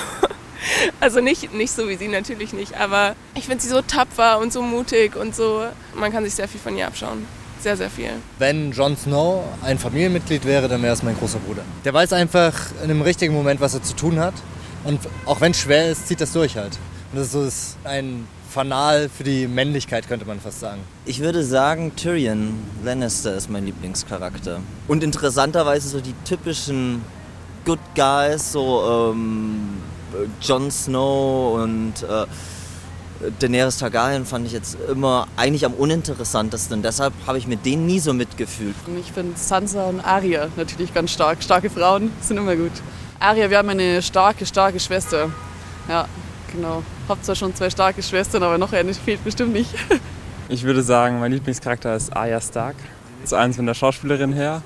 Also 1.00 1.20
nicht, 1.20 1.54
nicht 1.54 1.72
so 1.72 1.88
wie 1.88 1.96
sie 1.96 2.08
natürlich 2.08 2.52
nicht, 2.52 2.76
aber 2.78 3.16
ich 3.34 3.46
finde 3.46 3.62
sie 3.62 3.68
so 3.68 3.80
tapfer 3.80 4.38
und 4.38 4.52
so 4.52 4.60
mutig 4.62 5.16
und 5.16 5.34
so. 5.34 5.64
Man 5.94 6.12
kann 6.12 6.22
sich 6.24 6.34
sehr 6.34 6.48
viel 6.48 6.60
von 6.60 6.76
ihr 6.76 6.86
abschauen. 6.86 7.26
Sehr, 7.60 7.76
sehr 7.76 7.90
viel. 7.90 8.10
Wenn 8.38 8.72
Jon 8.72 8.96
Snow 8.96 9.44
ein 9.62 9.78
Familienmitglied 9.78 10.44
wäre, 10.44 10.68
dann 10.68 10.82
wäre 10.82 10.94
es 10.94 11.02
mein 11.02 11.16
großer 11.16 11.38
Bruder. 11.38 11.62
Der 11.84 11.92
weiß 11.92 12.12
einfach 12.12 12.54
in 12.82 12.90
einem 12.90 13.02
richtigen 13.02 13.34
Moment, 13.34 13.60
was 13.60 13.74
er 13.74 13.82
zu 13.82 13.94
tun 13.94 14.18
hat. 14.18 14.34
Und 14.84 15.00
auch 15.26 15.40
wenn 15.40 15.52
es 15.52 15.60
schwer 15.60 15.90
ist, 15.90 16.08
zieht 16.08 16.20
das 16.20 16.32
durch 16.32 16.56
halt. 16.56 16.78
Und 17.12 17.18
das 17.18 17.34
ist 17.34 17.76
ein 17.84 18.26
Fanal 18.50 19.08
für 19.08 19.24
die 19.24 19.46
Männlichkeit, 19.46 20.08
könnte 20.08 20.24
man 20.26 20.40
fast 20.40 20.60
sagen. 20.60 20.80
Ich 21.04 21.20
würde 21.20 21.44
sagen, 21.44 21.92
Tyrion 21.96 22.54
Lannister 22.82 23.34
ist 23.34 23.50
mein 23.50 23.66
Lieblingscharakter. 23.66 24.60
Und 24.88 25.04
interessanterweise 25.04 25.88
so 25.88 26.00
die 26.00 26.14
typischen 26.24 27.02
Good 27.64 27.80
Guys, 27.94 28.52
so 28.52 29.12
ähm, 29.12 29.82
Jon 30.40 30.70
Snow 30.70 31.62
und 31.62 32.02
äh, 32.02 32.26
Daenerys 33.38 33.76
Targaryen 33.76 34.24
fand 34.24 34.46
ich 34.46 34.52
jetzt 34.52 34.78
immer 34.90 35.28
eigentlich 35.36 35.66
am 35.66 35.74
uninteressantesten. 35.74 36.82
Deshalb 36.82 37.12
habe 37.26 37.36
ich 37.36 37.46
mit 37.46 37.66
denen 37.66 37.86
nie 37.86 38.00
so 38.00 38.14
mitgefühlt. 38.14 38.74
Ich 38.98 39.12
finde 39.12 39.38
Sansa 39.38 39.84
und 39.84 40.00
Arya 40.00 40.48
natürlich 40.56 40.94
ganz 40.94 41.10
stark. 41.10 41.42
Starke 41.42 41.68
Frauen 41.68 42.10
sind 42.22 42.38
immer 42.38 42.56
gut. 42.56 42.72
Arya, 43.18 43.50
wir 43.50 43.58
haben 43.58 43.68
eine 43.68 44.00
starke, 44.00 44.46
starke 44.46 44.80
Schwester. 44.80 45.30
Ja, 45.86 46.06
genau. 46.50 46.82
Hab 47.08 47.22
zwar 47.22 47.34
schon 47.34 47.54
zwei 47.54 47.68
starke 47.68 48.02
Schwestern, 48.02 48.42
aber 48.42 48.56
noch 48.56 48.72
eine 48.72 48.94
fehlt 48.94 49.22
bestimmt 49.24 49.52
nicht. 49.52 49.70
Ich 50.52 50.64
würde 50.64 50.82
sagen, 50.82 51.20
mein 51.20 51.30
Lieblingscharakter 51.30 51.94
ist 51.94 52.12
Arya 52.12 52.40
Stark. 52.40 52.74
Das 53.22 53.30
ist 53.30 53.38
eins 53.38 53.54
von 53.54 53.66
der 53.66 53.74
Schauspielerin 53.74 54.32
her. 54.32 54.62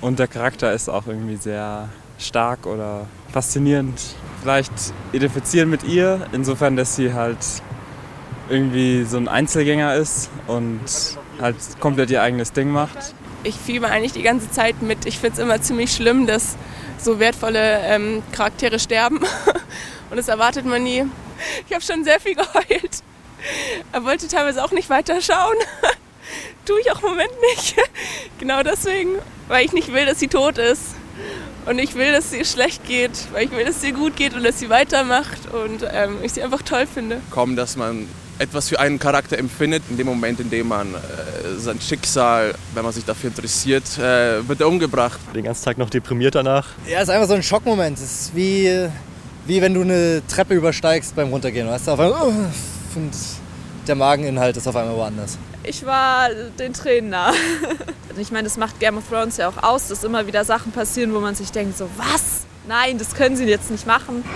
Und 0.00 0.18
der 0.18 0.28
Charakter 0.28 0.72
ist 0.72 0.88
auch 0.88 1.06
irgendwie 1.06 1.36
sehr 1.36 1.90
stark 2.18 2.66
oder 2.66 3.06
faszinierend. 3.32 4.00
Vielleicht 4.42 4.72
identifizieren 5.12 5.70
mit 5.70 5.84
ihr, 5.84 6.26
insofern, 6.32 6.76
dass 6.76 6.96
sie 6.96 7.12
halt 7.12 7.38
irgendwie 8.48 9.04
so 9.04 9.16
ein 9.16 9.28
Einzelgänger 9.28 9.94
ist 9.94 10.30
und 10.46 10.80
halt 11.40 11.56
komplett 11.80 12.10
ihr 12.10 12.22
eigenes 12.22 12.52
Ding 12.52 12.70
macht. 12.70 13.14
Ich 13.44 13.54
fieber 13.54 13.88
eigentlich 13.88 14.12
die 14.12 14.22
ganze 14.22 14.50
Zeit 14.50 14.82
mit. 14.82 15.06
Ich 15.06 15.18
finde 15.18 15.34
es 15.34 15.38
immer 15.38 15.60
ziemlich 15.60 15.92
schlimm, 15.92 16.26
dass 16.26 16.56
so 16.98 17.18
wertvolle 17.18 17.80
ähm, 17.84 18.22
Charaktere 18.32 18.78
sterben. 18.78 19.18
Und 20.10 20.16
das 20.16 20.28
erwartet 20.28 20.64
man 20.64 20.82
nie. 20.82 21.04
Ich 21.66 21.74
habe 21.74 21.84
schon 21.84 22.04
sehr 22.04 22.20
viel 22.20 22.34
geheult. 22.34 23.02
Er 23.92 24.04
wollte 24.04 24.28
teilweise 24.28 24.64
auch 24.64 24.72
nicht 24.72 24.90
weiterschauen. 24.90 25.56
Tue 26.64 26.80
ich 26.80 26.90
auch 26.90 27.02
im 27.02 27.10
Moment 27.10 27.30
nicht. 27.54 27.76
genau 28.38 28.62
deswegen, 28.62 29.16
weil 29.48 29.64
ich 29.64 29.72
nicht 29.72 29.92
will, 29.92 30.06
dass 30.06 30.18
sie 30.18 30.28
tot 30.28 30.58
ist. 30.58 30.95
Und 31.66 31.80
ich 31.80 31.96
will, 31.96 32.12
dass 32.12 32.30
sie 32.30 32.44
schlecht 32.44 32.84
geht, 32.86 33.10
weil 33.32 33.46
ich 33.46 33.50
will, 33.50 33.64
dass 33.64 33.80
sie 33.80 33.90
gut 33.90 34.14
geht 34.16 34.34
und 34.34 34.44
dass 34.44 34.60
sie 34.60 34.70
weitermacht 34.70 35.52
und 35.52 35.84
ähm, 35.92 36.18
ich 36.22 36.32
sie 36.32 36.42
einfach 36.42 36.62
toll 36.62 36.86
finde. 36.86 37.20
Kaum, 37.32 37.56
dass 37.56 37.76
man 37.76 38.06
etwas 38.38 38.68
für 38.68 38.78
einen 38.78 38.98
Charakter 39.00 39.36
empfindet, 39.36 39.82
in 39.90 39.96
dem 39.96 40.06
Moment, 40.06 40.38
in 40.38 40.48
dem 40.48 40.68
man 40.68 40.94
äh, 40.94 40.98
sein 41.58 41.80
Schicksal, 41.80 42.54
wenn 42.74 42.84
man 42.84 42.92
sich 42.92 43.04
dafür 43.04 43.30
interessiert, 43.30 43.98
äh, 43.98 44.46
wird 44.46 44.60
er 44.60 44.68
umgebracht. 44.68 45.18
Den 45.34 45.44
ganzen 45.44 45.64
Tag 45.64 45.78
noch 45.78 45.90
deprimiert 45.90 46.36
danach. 46.36 46.68
Ja, 46.88 46.98
es 46.98 47.04
ist 47.04 47.10
einfach 47.10 47.28
so 47.28 47.34
ein 47.34 47.42
Schockmoment. 47.42 47.98
Es 47.98 48.04
ist 48.04 48.36
wie, 48.36 48.88
wie 49.46 49.60
wenn 49.60 49.74
du 49.74 49.82
eine 49.82 50.22
Treppe 50.28 50.54
übersteigst 50.54 51.16
beim 51.16 51.30
Runtergehen. 51.30 51.66
Weißt 51.66 51.88
du, 51.88 51.92
auf 51.92 52.00
einmal, 52.00 52.20
oh, 52.22 52.32
und 52.96 53.12
der 53.88 53.94
Mageninhalt 53.94 54.56
ist 54.56 54.68
auf 54.68 54.76
einmal 54.76 54.96
woanders. 54.96 55.38
Ich 55.68 55.84
war 55.84 56.28
den 56.58 56.72
Tränen 56.72 57.10
nah. 57.10 57.34
ich 58.16 58.30
meine, 58.30 58.44
das 58.44 58.56
macht 58.56 58.78
Game 58.78 58.96
of 58.98 59.08
Thrones 59.08 59.36
ja 59.36 59.48
auch 59.48 59.62
aus, 59.64 59.88
dass 59.88 60.04
immer 60.04 60.28
wieder 60.28 60.44
Sachen 60.44 60.70
passieren, 60.70 61.12
wo 61.12 61.18
man 61.18 61.34
sich 61.34 61.50
denkt, 61.50 61.76
so 61.76 61.90
was? 61.96 62.46
Nein, 62.68 62.98
das 62.98 63.14
können 63.14 63.36
sie 63.36 63.44
jetzt 63.44 63.70
nicht 63.70 63.86
machen. 63.86 64.24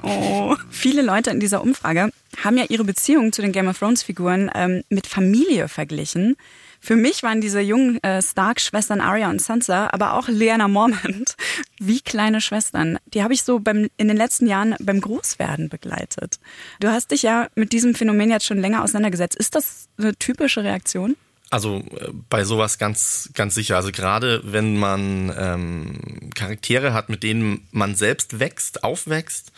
Oh. 0.00 0.56
Viele 0.70 1.02
Leute 1.02 1.28
in 1.28 1.38
dieser 1.38 1.60
Umfrage 1.60 2.08
haben 2.42 2.56
ja 2.56 2.64
ihre 2.70 2.84
Beziehung 2.84 3.30
zu 3.30 3.42
den 3.42 3.52
Game 3.52 3.68
of 3.68 3.78
Thrones 3.78 4.02
Figuren 4.02 4.50
ähm, 4.54 4.82
mit 4.88 5.06
Familie 5.06 5.68
verglichen. 5.68 6.36
Für 6.80 6.96
mich 6.96 7.22
waren 7.22 7.40
diese 7.40 7.60
jungen 7.60 8.02
äh, 8.02 8.22
Stark-Schwestern 8.22 9.00
Arya 9.00 9.30
und 9.30 9.42
Sansa, 9.42 9.88
aber 9.92 10.14
auch 10.14 10.28
Lyanna 10.28 10.68
Mormont, 10.68 11.36
wie 11.78 12.00
kleine 12.00 12.40
Schwestern. 12.40 12.98
Die 13.12 13.22
habe 13.22 13.34
ich 13.34 13.42
so 13.42 13.58
beim, 13.58 13.88
in 13.96 14.08
den 14.08 14.16
letzten 14.16 14.46
Jahren 14.46 14.74
beim 14.80 15.00
Großwerden 15.00 15.68
begleitet. 15.68 16.38
Du 16.80 16.88
hast 16.88 17.10
dich 17.10 17.22
ja 17.22 17.48
mit 17.54 17.72
diesem 17.72 17.94
Phänomen 17.94 18.30
jetzt 18.30 18.46
schon 18.46 18.58
länger 18.58 18.82
auseinandergesetzt. 18.82 19.36
Ist 19.36 19.54
das 19.54 19.88
eine 19.98 20.14
typische 20.16 20.62
Reaktion? 20.62 21.16
Also 21.50 21.78
äh, 21.78 22.10
bei 22.28 22.44
sowas 22.44 22.78
ganz, 22.78 23.30
ganz 23.34 23.54
sicher. 23.54 23.76
Also 23.76 23.90
gerade 23.90 24.42
wenn 24.44 24.76
man 24.76 25.32
ähm, 25.36 26.30
Charaktere 26.34 26.92
hat, 26.92 27.08
mit 27.08 27.22
denen 27.22 27.66
man 27.70 27.94
selbst 27.94 28.38
wächst, 28.38 28.84
aufwächst 28.84 29.52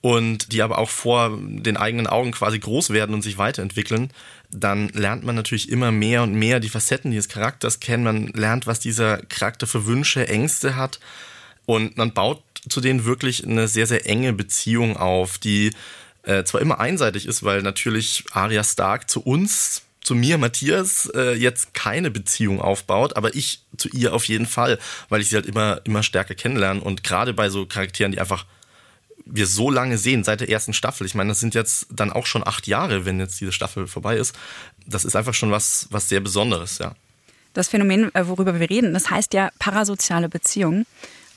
und 0.00 0.52
die 0.52 0.62
aber 0.62 0.78
auch 0.78 0.90
vor 0.90 1.38
den 1.40 1.76
eigenen 1.76 2.06
Augen 2.06 2.32
quasi 2.32 2.58
groß 2.58 2.90
werden 2.90 3.14
und 3.14 3.22
sich 3.22 3.38
weiterentwickeln, 3.38 4.10
dann 4.54 4.88
lernt 4.90 5.24
man 5.24 5.34
natürlich 5.34 5.68
immer 5.68 5.90
mehr 5.90 6.22
und 6.22 6.34
mehr 6.34 6.60
die 6.60 6.68
Facetten 6.68 7.10
dieses 7.10 7.28
Charakters 7.28 7.80
kennen. 7.80 8.04
Man 8.04 8.26
lernt, 8.28 8.66
was 8.66 8.80
dieser 8.80 9.18
Charakter 9.18 9.66
für 9.66 9.86
Wünsche, 9.86 10.28
Ängste 10.28 10.76
hat 10.76 11.00
und 11.66 11.96
man 11.96 12.12
baut 12.12 12.42
zu 12.68 12.80
denen 12.80 13.04
wirklich 13.04 13.46
eine 13.46 13.68
sehr, 13.68 13.86
sehr 13.86 14.06
enge 14.06 14.32
Beziehung 14.32 14.96
auf, 14.96 15.38
die 15.38 15.72
äh, 16.22 16.44
zwar 16.44 16.60
immer 16.60 16.80
einseitig 16.80 17.26
ist, 17.26 17.42
weil 17.42 17.62
natürlich 17.62 18.24
Arya 18.32 18.64
Stark 18.64 19.10
zu 19.10 19.20
uns 19.20 19.82
zu 20.04 20.14
mir, 20.14 20.36
Matthias, 20.38 21.10
äh, 21.14 21.32
jetzt 21.34 21.72
keine 21.72 22.10
Beziehung 22.10 22.60
aufbaut, 22.60 23.16
aber 23.16 23.34
ich 23.34 23.62
zu 23.76 23.88
ihr 23.88 24.12
auf 24.12 24.26
jeden 24.26 24.46
Fall, 24.46 24.78
weil 25.08 25.22
ich 25.22 25.30
sie 25.30 25.36
halt 25.36 25.46
immer, 25.46 25.80
immer 25.84 26.02
stärker 26.02 26.34
kennenlerne. 26.34 26.80
Und 26.80 27.02
gerade 27.04 27.32
bei 27.32 27.48
so 27.48 27.64
Charakteren, 27.64 28.12
die 28.12 28.20
einfach 28.20 28.44
wir 29.26 29.46
so 29.46 29.70
lange 29.70 29.98
sehen, 29.98 30.24
seit 30.24 30.40
der 30.40 30.48
ersten 30.48 30.72
Staffel, 30.72 31.06
ich 31.06 31.14
meine, 31.14 31.28
das 31.30 31.40
sind 31.40 31.54
jetzt 31.54 31.86
dann 31.90 32.12
auch 32.12 32.26
schon 32.26 32.46
acht 32.46 32.66
Jahre, 32.66 33.04
wenn 33.04 33.18
jetzt 33.18 33.40
diese 33.40 33.52
Staffel 33.52 33.86
vorbei 33.86 34.16
ist, 34.16 34.34
das 34.86 35.04
ist 35.04 35.16
einfach 35.16 35.34
schon 35.34 35.50
was, 35.50 35.88
was 35.90 36.08
sehr 36.08 36.20
Besonderes, 36.20 36.78
ja. 36.78 36.94
Das 37.54 37.68
Phänomen, 37.68 38.12
äh, 38.14 38.26
worüber 38.26 38.58
wir 38.58 38.68
reden, 38.68 38.92
das 38.92 39.10
heißt 39.10 39.32
ja 39.32 39.50
parasoziale 39.58 40.28
Beziehungen. 40.28 40.86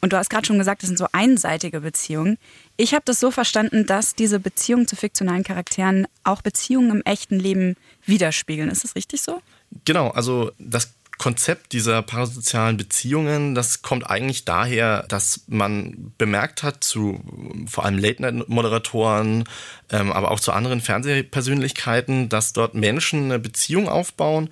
Und 0.01 0.13
du 0.13 0.17
hast 0.17 0.29
gerade 0.29 0.45
schon 0.45 0.59
gesagt, 0.59 0.83
das 0.83 0.89
sind 0.89 0.97
so 0.97 1.07
einseitige 1.11 1.81
Beziehungen. 1.81 2.37
Ich 2.75 2.93
habe 2.93 3.03
das 3.05 3.19
so 3.19 3.31
verstanden, 3.31 3.85
dass 3.85 4.13
diese 4.13 4.39
Beziehungen 4.39 4.87
zu 4.87 4.95
fiktionalen 4.95 5.43
Charakteren 5.43 6.07
auch 6.23 6.41
Beziehungen 6.43 6.91
im 6.91 7.01
echten 7.03 7.39
Leben 7.39 7.75
widerspiegeln. 8.05 8.69
Ist 8.69 8.83
das 8.83 8.95
richtig 8.95 9.21
so? 9.21 9.41
Genau, 9.85 10.09
also 10.09 10.51
das 10.59 10.93
Konzept 11.17 11.73
dieser 11.73 12.03
parasozialen 12.03 12.77
Beziehungen, 12.77 13.55
das 13.55 13.81
kommt 13.81 14.07
eigentlich 14.09 14.45
daher, 14.45 15.03
dass 15.07 15.41
man 15.47 16.13
bemerkt 16.17 16.61
hat 16.61 16.83
zu 16.83 17.21
vor 17.67 17.85
allem 17.85 17.97
Late-Night-Moderatoren, 17.97 19.45
ähm, 19.91 20.11
aber 20.11 20.31
auch 20.31 20.39
zu 20.39 20.51
anderen 20.51 20.79
Fernsehpersönlichkeiten, 20.79 22.29
dass 22.29 22.53
dort 22.53 22.75
Menschen 22.75 23.25
eine 23.25 23.39
Beziehung 23.39 23.89
aufbauen, 23.89 24.49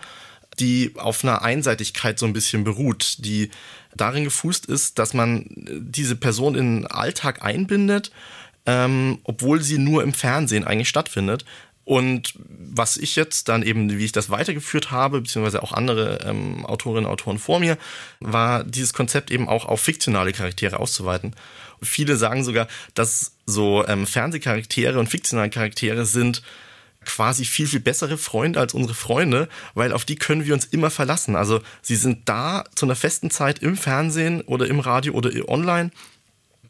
die 0.60 0.93
auf 0.98 1.24
einer 1.24 1.43
Einseitigkeit 1.43 2.17
so 2.17 2.25
ein 2.25 2.34
bisschen 2.34 2.63
beruht, 2.63 3.17
die 3.19 3.51
darin 3.95 4.24
gefußt 4.24 4.65
ist, 4.65 4.98
dass 5.00 5.13
man 5.13 5.45
diese 5.55 6.15
Person 6.15 6.55
in 6.55 6.81
den 6.81 6.88
Alltag 6.88 7.43
einbindet, 7.43 8.12
ähm, 8.65 9.19
obwohl 9.24 9.62
sie 9.62 9.77
nur 9.77 10.03
im 10.03 10.13
Fernsehen 10.13 10.65
eigentlich 10.65 10.89
stattfindet. 10.89 11.45
Und 11.86 12.34
was 12.38 12.98
ich 12.98 13.15
jetzt 13.15 13.48
dann 13.48 13.62
eben, 13.62 13.98
wie 13.98 14.06
ich 14.06 14.12
das 14.12 14.32
weitergeführt 14.32 14.89
habe, 14.89 15.22
beziehungsweise 15.22 15.62
auch 15.62 15.72
andere 15.72 16.20
ähm, 16.25 16.65
Autorinnen 16.65 17.06
und 17.06 17.12
Autoren 17.12 17.38
vor 17.38 17.60
mir, 17.60 17.77
war 18.20 18.63
dieses 18.63 18.94
Konzept 18.94 19.30
eben 19.30 19.48
auch 19.48 19.65
auf 19.65 19.82
fiktionale 19.82 20.34
Charaktere 20.34 20.80
auszuweiten. 20.80 21.36
Und 21.80 21.88
viele 21.88 22.18
sagen 22.18 22.44
sogar, 22.44 22.68
dass 22.96 23.36
so 23.46 23.86
ähm, 23.88 24.08
Fernsehcharaktere 24.08 25.00
und 25.00 25.10
fiktionale 25.10 25.51
Charaktere 25.51 26.06
sind 26.06 26.42
quasi 27.06 27.46
viel, 27.46 27.68
viel 27.68 27.82
bessere 27.82 28.18
Freunde 28.18 28.60
als 28.60 28.74
unsere 28.74 28.96
Freunde, 28.96 29.48
weil 29.75 29.94
auf 29.94 30.06
die 30.06 30.15
können 30.15 30.46
wir 30.46 30.56
uns 30.56 30.65
immer 30.65 30.89
verlassen. 30.89 31.36
Also 31.36 31.62
sie 31.84 31.96
sind 31.96 32.27
da 32.27 32.63
zu 32.74 32.88
einer 32.88 32.96
festen 32.96 33.30
Zeit 33.30 33.60
im 33.60 33.77
Fernsehen 33.77 34.42
oder 34.42 34.65
im 34.68 34.80
Radio 34.80 35.13
oder 35.13 35.32
online 35.48 35.92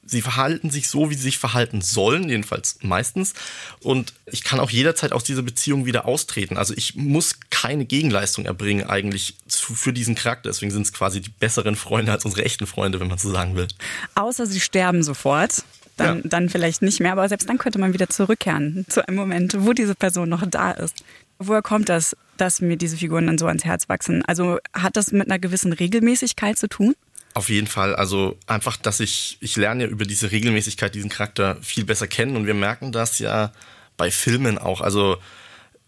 sie 0.06 0.22
verhalten 0.22 0.70
sich 0.70 0.88
so, 0.88 1.10
wie 1.10 1.16
sie 1.16 1.24
sich 1.24 1.38
verhalten 1.38 1.82
sollen, 1.82 2.30
jedenfalls 2.30 2.78
meistens. 2.82 3.34
Und 3.82 4.14
ich 4.26 4.44
kann 4.44 4.60
auch 4.60 4.70
jederzeit 4.70 5.12
aus 5.12 5.24
dieser 5.24 5.42
Beziehung 5.42 5.86
wieder 5.86 6.06
austreten. 6.06 6.58
Also 6.58 6.74
ich 6.78 6.96
muss 6.96 7.40
keine 7.50 7.86
Gegenleistung 7.86 8.46
erbringen 8.46 8.88
eigentlich 8.88 9.36
für 9.48 9.94
diesen 9.94 10.16
Charakter. 10.16 10.50
Deswegen 10.50 10.72
sind 10.72 10.84
es 10.84 10.94
quasi 10.94 11.22
die 11.22 11.32
besseren 11.32 11.76
Freunde 11.76 12.12
als 12.12 12.26
unsere 12.26 12.46
echten 12.46 12.68
Freunde, 12.68 13.00
wenn 13.00 13.08
man 13.08 13.18
so 13.18 13.32
sagen 13.32 13.56
will. 13.56 13.68
Außer 14.14 14.46
sie 14.46 14.60
sterben 14.60 15.04
sofort. 15.04 15.64
Dann, 15.98 16.18
ja. 16.18 16.24
dann 16.26 16.50
vielleicht 16.50 16.82
nicht 16.82 17.00
mehr, 17.00 17.14
aber 17.14 17.30
selbst 17.30 17.48
dann 17.48 17.58
könnte 17.58 17.80
man 17.80 17.94
wieder 17.94 18.10
zurückkehren 18.10 18.86
zu 18.90 19.08
einem 19.08 19.16
Moment, 19.16 19.56
wo 19.66 19.72
diese 19.72 19.96
Person 19.96 20.28
noch 20.28 20.46
da 20.46 20.72
ist. 20.72 21.06
Woher 21.40 21.62
kommt 21.62 21.88
das, 21.88 22.18
dass 22.36 22.60
mir 22.60 22.76
diese 22.76 22.98
Figuren 22.98 23.28
dann 23.28 23.38
so 23.38 23.48
ans 23.48 23.64
Herz 23.64 23.88
wachsen? 23.88 24.22
Also 24.26 24.60
hat 24.74 24.98
das 24.98 25.14
mit 25.14 25.28
einer 25.28 25.40
gewissen 25.40 25.72
Regelmäßigkeit 25.72 26.58
zu 26.58 26.68
tun? 26.68 26.96
Auf 27.36 27.50
jeden 27.50 27.68
Fall. 27.68 27.94
Also 27.94 28.40
einfach, 28.48 28.78
dass 28.78 29.02
ich, 29.02 29.38
ich 29.42 29.58
lerne 29.58 29.84
ja 29.84 29.90
über 29.90 30.06
diese 30.06 30.32
Regelmäßigkeit 30.32 30.96
diesen 30.96 31.10
Charakter 31.10 31.58
viel 31.62 31.84
besser 31.84 32.08
kennen 32.08 32.38
und 32.38 32.48
wir 32.48 32.54
merken 32.54 32.94
das 32.94 33.20
ja 33.20 33.52
bei 33.98 34.10
Filmen 34.10 34.58
auch. 34.58 34.80
Also 34.80 35.18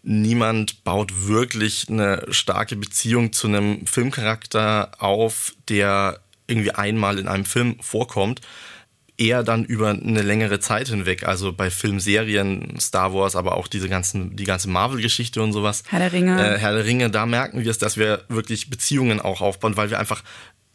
niemand 0.02 0.84
baut 0.84 1.26
wirklich 1.26 1.86
eine 1.88 2.26
starke 2.28 2.76
Beziehung 2.76 3.32
zu 3.32 3.46
einem 3.46 3.86
Filmcharakter 3.86 4.90
auf, 4.98 5.54
der 5.70 6.20
irgendwie 6.46 6.72
einmal 6.72 7.18
in 7.18 7.28
einem 7.28 7.46
Film 7.46 7.76
vorkommt. 7.80 8.42
Eher 9.16 9.42
dann 9.42 9.64
über 9.64 9.88
eine 9.88 10.22
längere 10.22 10.60
Zeit 10.60 10.88
hinweg. 10.88 11.26
Also 11.26 11.54
bei 11.54 11.70
Filmserien, 11.70 12.78
Star 12.78 13.14
Wars, 13.14 13.36
aber 13.36 13.56
auch 13.56 13.68
diese 13.68 13.88
ganzen, 13.88 14.36
die 14.36 14.44
ganze 14.44 14.68
Marvel-Geschichte 14.68 15.42
und 15.42 15.54
sowas. 15.54 15.82
Herr 15.88 15.98
der 15.98 16.12
Ringe. 16.12 16.56
Äh, 16.56 16.58
Herr 16.58 16.74
der 16.74 16.84
Ringe, 16.84 17.08
da 17.08 17.24
merken 17.24 17.64
wir 17.64 17.70
es, 17.70 17.78
dass 17.78 17.96
wir 17.96 18.26
wirklich 18.28 18.68
Beziehungen 18.68 19.18
auch 19.18 19.40
aufbauen, 19.40 19.78
weil 19.78 19.88
wir 19.88 19.98
einfach 19.98 20.22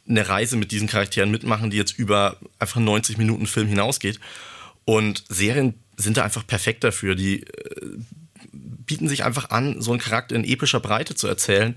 eine 0.07 0.27
Reise 0.27 0.57
mit 0.57 0.71
diesen 0.71 0.87
Charakteren 0.87 1.31
mitmachen, 1.31 1.69
die 1.69 1.77
jetzt 1.77 1.97
über 1.97 2.37
einfach 2.59 2.79
90 2.79 3.17
Minuten 3.17 3.47
Film 3.47 3.67
hinausgeht. 3.67 4.19
Und 4.85 5.23
Serien 5.29 5.75
sind 5.95 6.17
da 6.17 6.23
einfach 6.23 6.45
perfekt 6.45 6.83
dafür. 6.83 7.15
Die 7.15 7.43
äh, 7.43 7.97
bieten 8.51 9.07
sich 9.07 9.23
einfach 9.23 9.49
an, 9.49 9.81
so 9.81 9.91
einen 9.91 10.01
Charakter 10.01 10.35
in 10.35 10.43
epischer 10.43 10.79
Breite 10.79 11.15
zu 11.15 11.27
erzählen 11.27 11.75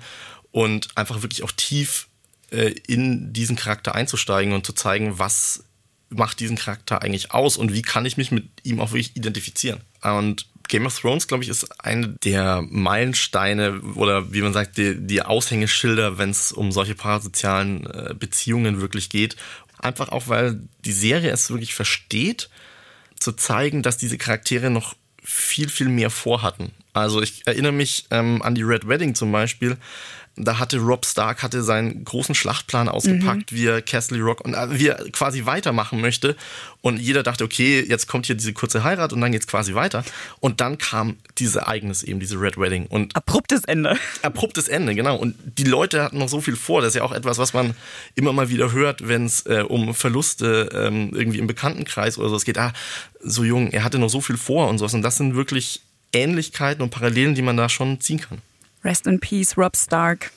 und 0.50 0.97
einfach 0.97 1.23
wirklich 1.23 1.45
auch 1.45 1.52
tief 1.52 2.09
äh, 2.50 2.75
in 2.87 3.33
diesen 3.33 3.56
Charakter 3.56 3.95
einzusteigen 3.95 4.54
und 4.54 4.66
zu 4.66 4.73
zeigen, 4.73 5.18
was 5.18 5.64
macht 6.09 6.40
diesen 6.40 6.56
Charakter 6.56 7.02
eigentlich 7.02 7.33
aus 7.33 7.56
und 7.56 7.73
wie 7.73 7.83
kann 7.83 8.06
ich 8.06 8.16
mich 8.16 8.30
mit 8.30 8.49
ihm 8.62 8.80
auch 8.80 8.92
wirklich 8.92 9.16
identifizieren. 9.16 9.80
Und 10.02 10.47
Game 10.68 10.87
of 10.87 10.99
Thrones, 10.99 11.28
glaube 11.28 11.44
ich, 11.44 11.50
ist 11.50 11.85
eine 11.85 12.08
der 12.08 12.62
Meilensteine 12.68 13.80
oder 13.94 14.32
wie 14.32 14.42
man 14.42 14.52
sagt, 14.52 14.76
die, 14.76 14.96
die 14.96 15.23
Aushängeschilder, 15.23 16.18
wenn 16.18 16.30
es 16.30 16.52
um 16.52 16.73
solche 16.73 16.94
parasozialen 16.94 17.87
äh, 17.87 18.14
Beziehungen 18.18 18.80
wirklich 18.80 19.08
geht. 19.08 19.37
Einfach 19.78 20.08
auch, 20.08 20.28
weil 20.28 20.61
die 20.85 20.92
Serie 20.92 21.30
es 21.30 21.50
wirklich 21.50 21.75
versteht, 21.75 22.49
zu 23.18 23.32
zeigen, 23.32 23.82
dass 23.82 23.99
diese 23.99 24.18
Charaktere 24.18 24.70
noch 24.70 24.94
viel, 25.23 25.68
viel 25.68 25.88
mehr 25.88 26.11
vorhatten. 26.11 26.73
Also 26.92 27.20
ich 27.20 27.46
erinnere 27.46 27.73
mich 27.73 28.06
ähm, 28.11 28.42
an 28.42 28.54
die 28.54 28.62
Red 28.62 28.88
Wedding 28.88 29.14
zum 29.14 29.32
Beispiel 29.32 29.76
da 30.37 30.59
hatte 30.59 30.78
Rob 30.78 31.07
Stark 31.07 31.43
hatte 31.43 31.62
seinen 31.62 32.05
großen 32.05 32.35
Schlachtplan 32.35 32.88
ausgepackt, 32.88 33.52
mhm. 33.52 33.57
wie 33.57 33.66
er 33.66 33.83
Castle 33.83 34.21
Rock 34.21 34.43
und 34.43 34.55
äh, 34.55 34.78
wie 34.78 34.88
er 34.88 34.97
quasi 35.11 35.47
weitermachen 35.47 36.00
möchte. 36.00 36.37
Und 36.83 36.99
jeder 36.99 37.23
dachte, 37.23 37.43
okay, 37.43 37.85
jetzt 37.87 38.07
kommt 38.07 38.26
hier 38.26 38.37
diese 38.37 38.52
kurze 38.52 38.85
Heirat 38.85 39.12
und 39.12 39.21
dann 39.21 39.33
geht's 39.33 39.47
quasi 39.47 39.75
weiter. 39.75 40.05
Und 40.40 40.61
dann 40.61 40.78
kam 40.78 41.16
dieses 41.38 41.57
Ereignis 41.57 42.02
eben, 42.02 42.21
diese 42.21 42.38
Red 42.38 42.59
Wedding. 42.59 42.87
Und 42.87 43.16
abruptes 43.16 43.64
Ende. 43.64 43.99
Abruptes 44.23 44.69
Ende, 44.69 44.95
genau. 44.95 45.16
Und 45.16 45.35
die 45.59 45.64
Leute 45.64 46.02
hatten 46.02 46.19
noch 46.19 46.28
so 46.28 46.40
viel 46.40 46.55
vor. 46.55 46.83
Das 46.83 46.88
ist 46.88 46.97
ja 46.97 47.02
auch 47.02 47.12
etwas, 47.12 47.38
was 47.38 47.55
man 47.55 47.75
immer 48.14 48.33
mal 48.33 48.50
wieder 48.50 48.73
hört, 48.73 49.09
wenn 49.09 49.25
es 49.25 49.47
äh, 49.47 49.64
um 49.66 49.95
Verluste 49.95 50.69
ähm, 50.73 51.11
irgendwie 51.14 51.38
im 51.38 51.47
Bekanntenkreis 51.47 52.19
oder 52.19 52.28
so 52.28 52.37
es 52.37 52.45
geht. 52.45 52.59
Ah, 52.59 52.73
so 53.21 53.43
jung, 53.43 53.73
er 53.73 53.85
hatte 53.85 53.99
noch 53.99 54.11
so 54.11 54.21
viel 54.21 54.37
vor 54.37 54.69
und 54.69 54.78
sowas. 54.78 54.95
Und 54.95 55.02
das 55.02 55.16
sind 55.16 55.35
wirklich 55.35 55.81
Ähnlichkeiten 56.12 56.83
und 56.83 56.90
Parallelen, 56.90 57.35
die 57.35 57.43
man 57.43 57.57
da 57.57 57.69
schon 57.69 58.00
ziehen 58.00 58.21
kann. 58.21 58.38
Rest 58.85 59.06
in 59.06 59.21
Peace, 59.21 59.56
Rob 59.56 59.76
Stark. 59.76 60.30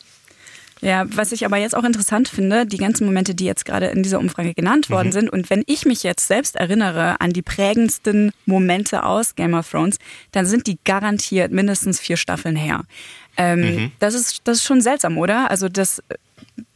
Ja, 0.82 1.06
was 1.14 1.34
ich 1.34 1.46
aber 1.46 1.58
jetzt 1.58 1.76
auch 1.76 1.84
interessant 1.84 2.30
finde, 2.30 2.66
die 2.66 2.78
ganzen 2.78 3.06
Momente, 3.06 3.36
die 3.36 3.46
jetzt 3.46 3.66
gerade 3.66 3.88
in 3.88 4.02
dieser 4.02 4.20
Umfrage 4.20 4.54
genannt 4.54 4.90
worden 4.90 5.08
mhm. 5.08 5.14
sind, 5.14 5.30
und 5.30 5.50
wenn 5.50 5.64
ich 5.68 5.86
mich 5.86 6.04
jetzt 6.04 6.28
selbst 6.28 6.56
erinnere 6.56 7.20
an 7.20 7.32
die 7.32 7.42
prägendsten 7.42 8.32
Momente 8.46 9.04
aus 9.04 9.36
Game 9.36 9.54
of 9.54 9.70
Thrones, 9.70 9.98
dann 10.32 10.46
sind 10.46 10.68
die 10.68 10.78
garantiert 10.86 11.52
mindestens 11.52 12.00
vier 12.00 12.16
Staffeln 12.16 12.56
her. 12.56 12.84
Ähm, 13.36 13.60
mhm. 13.60 13.92
das, 14.00 14.14
ist, 14.14 14.42
das 14.46 14.58
ist 14.58 14.64
schon 14.64 14.82
seltsam, 14.82 15.18
oder? 15.18 15.52
Also, 15.52 15.68
dass, 15.68 16.02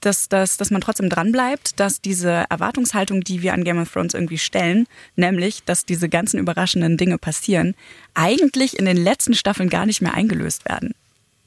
dass, 0.01 0.27
dass, 0.27 0.57
dass 0.57 0.69
man 0.69 0.81
trotzdem 0.81 1.09
dranbleibt, 1.09 1.79
dass 1.79 2.01
diese 2.01 2.45
Erwartungshaltung, 2.49 3.21
die 3.21 3.41
wir 3.41 3.53
an 3.53 3.63
Game 3.63 3.79
of 3.81 3.91
Thrones 3.91 4.13
irgendwie 4.13 4.37
stellen, 4.37 4.85
nämlich, 5.15 5.63
dass 5.63 5.85
diese 5.85 6.09
ganzen 6.09 6.39
überraschenden 6.39 6.97
Dinge 6.97 7.17
passieren, 7.17 7.73
eigentlich 8.13 8.77
in 8.77 8.85
den 8.85 8.97
letzten 8.97 9.33
Staffeln 9.33 9.69
gar 9.69 9.85
nicht 9.85 10.01
mehr 10.01 10.13
eingelöst 10.13 10.67
werden. 10.67 10.93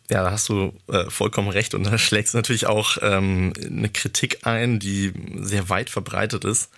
Ja, 0.08 0.22
da 0.22 0.30
hast 0.30 0.48
du 0.48 0.72
äh, 0.88 1.10
vollkommen 1.10 1.48
recht. 1.48 1.74
Und 1.74 1.84
da 1.84 1.98
schlägst 1.98 2.34
du 2.34 2.38
natürlich 2.38 2.66
auch 2.66 2.98
ähm, 3.02 3.52
eine 3.64 3.88
Kritik 3.88 4.46
ein, 4.46 4.78
die 4.78 5.12
sehr 5.40 5.68
weit 5.68 5.90
verbreitet 5.90 6.44
ist. 6.44 6.70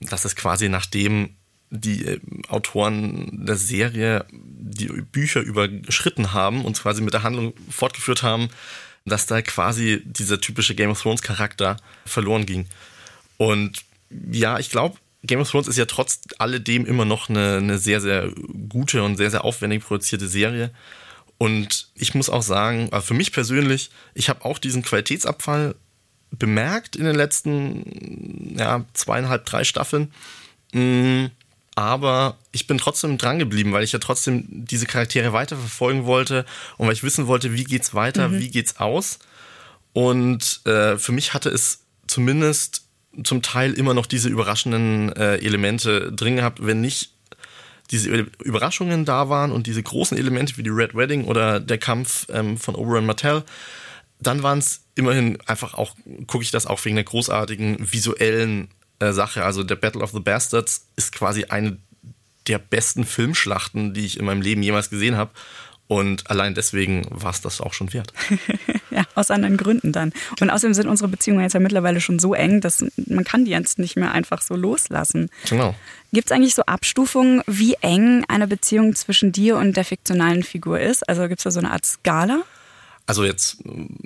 Das 0.00 0.24
ist 0.24 0.36
quasi 0.36 0.68
nachdem 0.68 1.30
die 1.70 2.04
äh, 2.06 2.20
Autoren 2.48 3.46
der 3.46 3.56
Serie 3.56 4.24
die 4.30 4.86
Bücher 4.86 5.40
überschritten 5.40 6.32
haben 6.32 6.64
und 6.64 6.80
quasi 6.80 7.02
mit 7.02 7.14
der 7.14 7.22
Handlung 7.22 7.52
fortgeführt 7.70 8.22
haben, 8.22 8.48
dass 9.04 9.26
da 9.26 9.42
quasi 9.42 10.02
dieser 10.04 10.40
typische 10.40 10.74
Game 10.74 10.90
of 10.90 11.02
Thrones 11.02 11.22
Charakter 11.22 11.76
verloren 12.06 12.46
ging. 12.46 12.66
Und 13.36 13.84
ja, 14.10 14.58
ich 14.58 14.70
glaube, 14.70 14.98
Game 15.24 15.40
of 15.40 15.50
Thrones 15.50 15.68
ist 15.68 15.78
ja 15.78 15.86
trotz 15.86 16.20
alledem 16.38 16.86
immer 16.86 17.04
noch 17.04 17.28
eine, 17.28 17.56
eine 17.56 17.78
sehr, 17.78 18.00
sehr 18.00 18.30
gute 18.68 19.02
und 19.02 19.16
sehr, 19.16 19.30
sehr 19.30 19.44
aufwendig 19.44 19.84
produzierte 19.84 20.28
Serie. 20.28 20.70
Und 21.38 21.88
ich 21.94 22.14
muss 22.14 22.28
auch 22.28 22.42
sagen, 22.42 22.90
für 23.00 23.14
mich 23.14 23.32
persönlich, 23.32 23.90
ich 24.14 24.28
habe 24.28 24.44
auch 24.44 24.58
diesen 24.58 24.82
Qualitätsabfall 24.82 25.76
bemerkt 26.30 26.96
in 26.96 27.04
den 27.04 27.14
letzten 27.14 28.56
ja, 28.58 28.84
zweieinhalb, 28.92 29.46
drei 29.46 29.64
Staffeln. 29.64 30.12
Mm, 30.72 31.26
aber 31.76 32.36
ich 32.50 32.66
bin 32.66 32.76
trotzdem 32.76 33.18
dran 33.18 33.38
geblieben, 33.38 33.72
weil 33.72 33.84
ich 33.84 33.92
ja 33.92 34.00
trotzdem 34.00 34.44
diese 34.48 34.86
Charaktere 34.86 35.32
weiterverfolgen 35.32 36.06
wollte 36.06 36.44
und 36.76 36.88
weil 36.88 36.94
ich 36.94 37.04
wissen 37.04 37.28
wollte, 37.28 37.52
wie 37.52 37.64
geht's 37.64 37.94
weiter, 37.94 38.28
mhm. 38.28 38.40
wie 38.40 38.50
geht's 38.50 38.78
aus. 38.78 39.20
Und 39.92 40.66
äh, 40.66 40.98
für 40.98 41.12
mich 41.12 41.34
hatte 41.34 41.50
es 41.50 41.84
zumindest 42.08 42.82
zum 43.22 43.42
Teil 43.42 43.74
immer 43.74 43.94
noch 43.94 44.06
diese 44.06 44.28
überraschenden 44.28 45.12
äh, 45.12 45.36
Elemente 45.36 46.12
drin 46.12 46.36
gehabt, 46.36 46.64
wenn 46.66 46.80
nicht 46.80 47.12
diese 47.90 48.10
Überraschungen 48.42 49.04
da 49.04 49.28
waren 49.28 49.50
und 49.50 49.66
diese 49.66 49.82
großen 49.82 50.18
Elemente 50.18 50.56
wie 50.56 50.62
die 50.62 50.70
Red 50.70 50.94
Wedding 50.94 51.24
oder 51.24 51.60
der 51.60 51.78
Kampf 51.78 52.26
ähm, 52.30 52.58
von 52.58 52.74
Oberyn 52.74 53.06
Martell, 53.06 53.44
dann 54.20 54.42
waren 54.42 54.58
es 54.58 54.82
immerhin 54.94 55.38
einfach 55.46 55.74
auch, 55.74 55.94
gucke 56.26 56.42
ich 56.42 56.50
das 56.50 56.66
auch 56.66 56.84
wegen 56.84 56.96
der 56.96 57.04
großartigen 57.04 57.92
visuellen 57.92 58.68
äh, 58.98 59.12
Sache. 59.12 59.44
Also 59.44 59.62
der 59.62 59.76
Battle 59.76 60.02
of 60.02 60.10
the 60.10 60.20
Bastards 60.20 60.88
ist 60.96 61.12
quasi 61.12 61.44
eine 61.44 61.78
der 62.46 62.58
besten 62.58 63.04
Filmschlachten, 63.04 63.94
die 63.94 64.06
ich 64.06 64.18
in 64.18 64.24
meinem 64.24 64.42
Leben 64.42 64.62
jemals 64.62 64.90
gesehen 64.90 65.16
habe. 65.16 65.30
Und 65.88 66.30
allein 66.30 66.54
deswegen 66.54 67.06
war 67.08 67.30
es 67.30 67.40
das 67.40 67.62
auch 67.62 67.72
schon 67.72 67.92
wert. 67.94 68.12
ja, 68.90 69.04
aus 69.14 69.30
anderen 69.30 69.56
Gründen 69.56 69.90
dann. 69.90 70.12
Und 70.38 70.50
außerdem 70.50 70.74
sind 70.74 70.86
unsere 70.86 71.08
Beziehungen 71.08 71.40
jetzt 71.40 71.54
ja 71.54 71.60
mittlerweile 71.60 72.02
schon 72.02 72.18
so 72.18 72.34
eng, 72.34 72.60
dass 72.60 72.84
man 73.06 73.24
kann 73.24 73.46
die 73.46 73.50
jetzt 73.50 73.78
nicht 73.78 73.96
mehr 73.96 74.12
einfach 74.12 74.42
so 74.42 74.54
loslassen. 74.54 75.30
Genau. 75.48 75.74
Gibt 76.12 76.30
es 76.30 76.36
eigentlich 76.36 76.54
so 76.54 76.62
Abstufungen, 76.62 77.42
wie 77.46 77.74
eng 77.80 78.24
eine 78.28 78.46
Beziehung 78.46 78.94
zwischen 78.94 79.32
dir 79.32 79.56
und 79.56 79.78
der 79.78 79.84
fiktionalen 79.84 80.42
Figur 80.42 80.78
ist? 80.78 81.08
Also 81.08 81.26
gibt 81.26 81.40
es 81.40 81.44
da 81.44 81.50
so 81.50 81.60
eine 81.60 81.72
Art 81.72 81.86
Skala? 81.86 82.42
Also 83.06 83.24
jetzt 83.24 83.56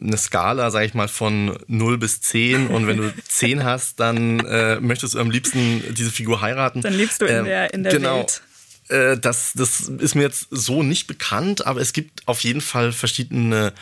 eine 0.01 0.17
Skala, 0.17 0.71
sage 0.71 0.87
ich 0.87 0.95
mal, 0.95 1.09
von 1.09 1.59
0 1.67 1.99
bis 1.99 2.21
10 2.21 2.69
und 2.69 2.87
wenn 2.87 2.99
du 2.99 3.13
10 3.29 3.65
hast, 3.65 3.99
dann 3.99 4.39
äh, 4.47 4.79
möchtest 4.79 5.15
du 5.15 5.19
am 5.19 5.33
liebsten 5.33 5.83
diese 5.95 6.13
Figur 6.13 6.41
heiraten. 6.41 6.83
Dann 6.83 6.95
lebst 6.95 7.21
du 7.21 7.27
in 7.27 7.39
ähm, 7.39 7.45
der, 7.45 7.75
in 7.75 7.83
der 7.83 7.93
genau. 7.93 8.19
Welt. 8.19 8.43
Äh, 8.93 9.19
das, 9.19 9.55
das 9.55 9.89
ist 9.89 10.15
mir 10.15 10.23
jetzt 10.23 10.49
so 10.51 10.83
nicht 10.83 11.07
bekannt, 11.07 11.67
aber 11.67 11.81
es 11.81 11.93
gibt 11.93 12.29
auf 12.29 12.41
jeden 12.45 12.61
Fall 12.61 12.93
verschiedene 12.93 13.73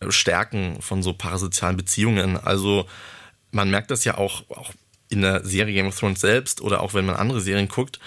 äh, 0.00 0.10
Stärken 0.10 0.80
von 0.80 1.02
so 1.02 1.12
parasozialen 1.12 1.76
Beziehungen. 1.76 2.38
Also 2.38 2.86
man 3.50 3.70
merkt 3.70 3.90
das 3.90 4.04
ja 4.04 4.16
auch, 4.16 4.48
auch 4.50 4.72
in 5.10 5.22
der 5.22 5.44
Serie 5.44 5.74
Game 5.74 5.86
of 5.86 5.98
Thrones 5.98 6.20
selbst 6.20 6.60
oder 6.60 6.80
auch 6.80 6.94
wenn 6.94 7.06
man 7.06 7.16
andere 7.16 7.40
Serien 7.40 7.68
guckt, 7.68 8.00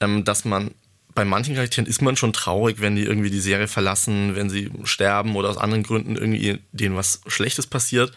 ähm, 0.00 0.24
dass 0.24 0.44
man 0.44 0.72
bei 1.14 1.24
manchen 1.24 1.54
Charakteren 1.54 1.86
ist 1.86 2.02
man 2.02 2.16
schon 2.16 2.32
traurig, 2.32 2.80
wenn 2.80 2.96
die 2.96 3.04
irgendwie 3.04 3.30
die 3.30 3.40
Serie 3.40 3.68
verlassen, 3.68 4.34
wenn 4.34 4.50
sie 4.50 4.72
sterben 4.82 5.36
oder 5.36 5.48
aus 5.48 5.58
anderen 5.58 5.84
Gründen 5.84 6.16
irgendwie 6.16 6.58
denen 6.72 6.96
was 6.96 7.20
Schlechtes 7.28 7.68
passiert. 7.68 8.12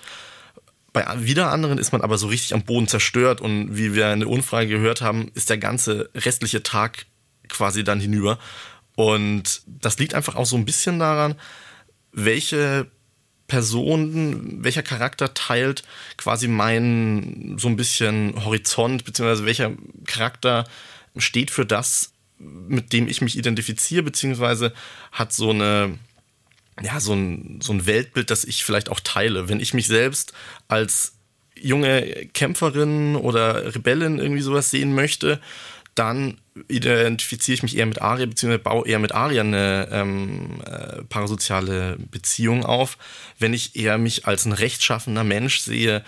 Bei 0.94 1.06
wieder 1.20 1.52
anderen 1.52 1.78
ist 1.78 1.92
man 1.92 2.02
aber 2.02 2.18
so 2.18 2.26
richtig 2.26 2.56
am 2.56 2.64
Boden 2.64 2.88
zerstört 2.88 3.40
und 3.40 3.78
wie 3.78 3.94
wir 3.94 4.12
in 4.12 4.22
der 4.22 4.30
Umfrage 4.30 4.68
gehört 4.68 5.02
haben, 5.02 5.30
ist 5.36 5.52
der 5.52 5.60
ganze 5.60 6.10
restliche 6.16 6.64
Tag 6.64 7.06
quasi 7.50 7.84
dann 7.84 8.00
hinüber. 8.00 8.40
Und 8.96 9.62
das 9.68 10.00
liegt 10.00 10.14
einfach 10.14 10.36
auch 10.36 10.46
so 10.46 10.56
ein 10.56 10.66
bisschen 10.66 11.00
daran, 11.00 11.36
welche 12.12 12.88
Person, 13.48 14.64
welcher 14.64 14.84
Charakter 14.84 15.34
teilt 15.34 15.84
quasi 16.18 16.48
meinen 16.48 17.58
so 17.58 17.70
ein 17.70 17.78
bisschen 17.78 18.44
Horizont, 18.44 19.06
beziehungsweise 19.06 19.46
welcher 19.46 19.72
Charakter 20.06 20.66
steht 21.16 21.52
für 21.52 21.66
das, 21.66 22.12
mit 22.40 22.92
dem 22.92 23.08
ich 23.08 23.22
mich 23.22 23.38
identifiziere, 23.38 24.04
beziehungsweise 24.04 24.74
hat 25.12 25.32
so 25.32 25.52
eine, 25.52 25.98
ja, 26.82 27.00
so 27.00 27.14
ein, 27.14 27.60
so 27.62 27.72
ein 27.74 27.86
Weltbild, 27.86 28.30
das 28.30 28.44
ich 28.44 28.64
vielleicht 28.64 28.90
auch 28.90 29.00
teile. 29.00 29.48
Wenn 29.48 29.60
ich 29.60 29.74
mich 29.74 29.88
selbst 29.88 30.34
als 30.68 31.14
junge 31.56 32.28
Kämpferin 32.34 33.16
oder 33.16 33.74
Rebellin 33.74 34.20
irgendwie 34.20 34.42
sowas 34.42 34.70
sehen 34.70 34.94
möchte, 34.94 35.42
dann 35.98 36.38
identifiziere 36.68 37.56
ich 37.56 37.64
mich 37.64 37.78
eher 37.78 37.86
mit 37.86 38.02
Aria, 38.02 38.26
beziehungsweise 38.26 38.64
baue 38.64 38.88
eher 38.88 39.00
mit 39.00 39.14
Aria 39.14 39.42
eine 39.42 39.88
ähm, 39.92 40.62
äh, 40.66 41.04
parasoziale 41.04 41.98
Beziehung 42.12 42.66
auf. 42.66 42.98
Wenn 43.40 43.54
ich 43.54 43.76
eher 43.76 43.98
mich 43.98 44.28
als 44.28 44.46
ein 44.46 44.54
rechtschaffender 44.54 45.24
Mensch 45.24 45.60
sehe, 45.60 46.04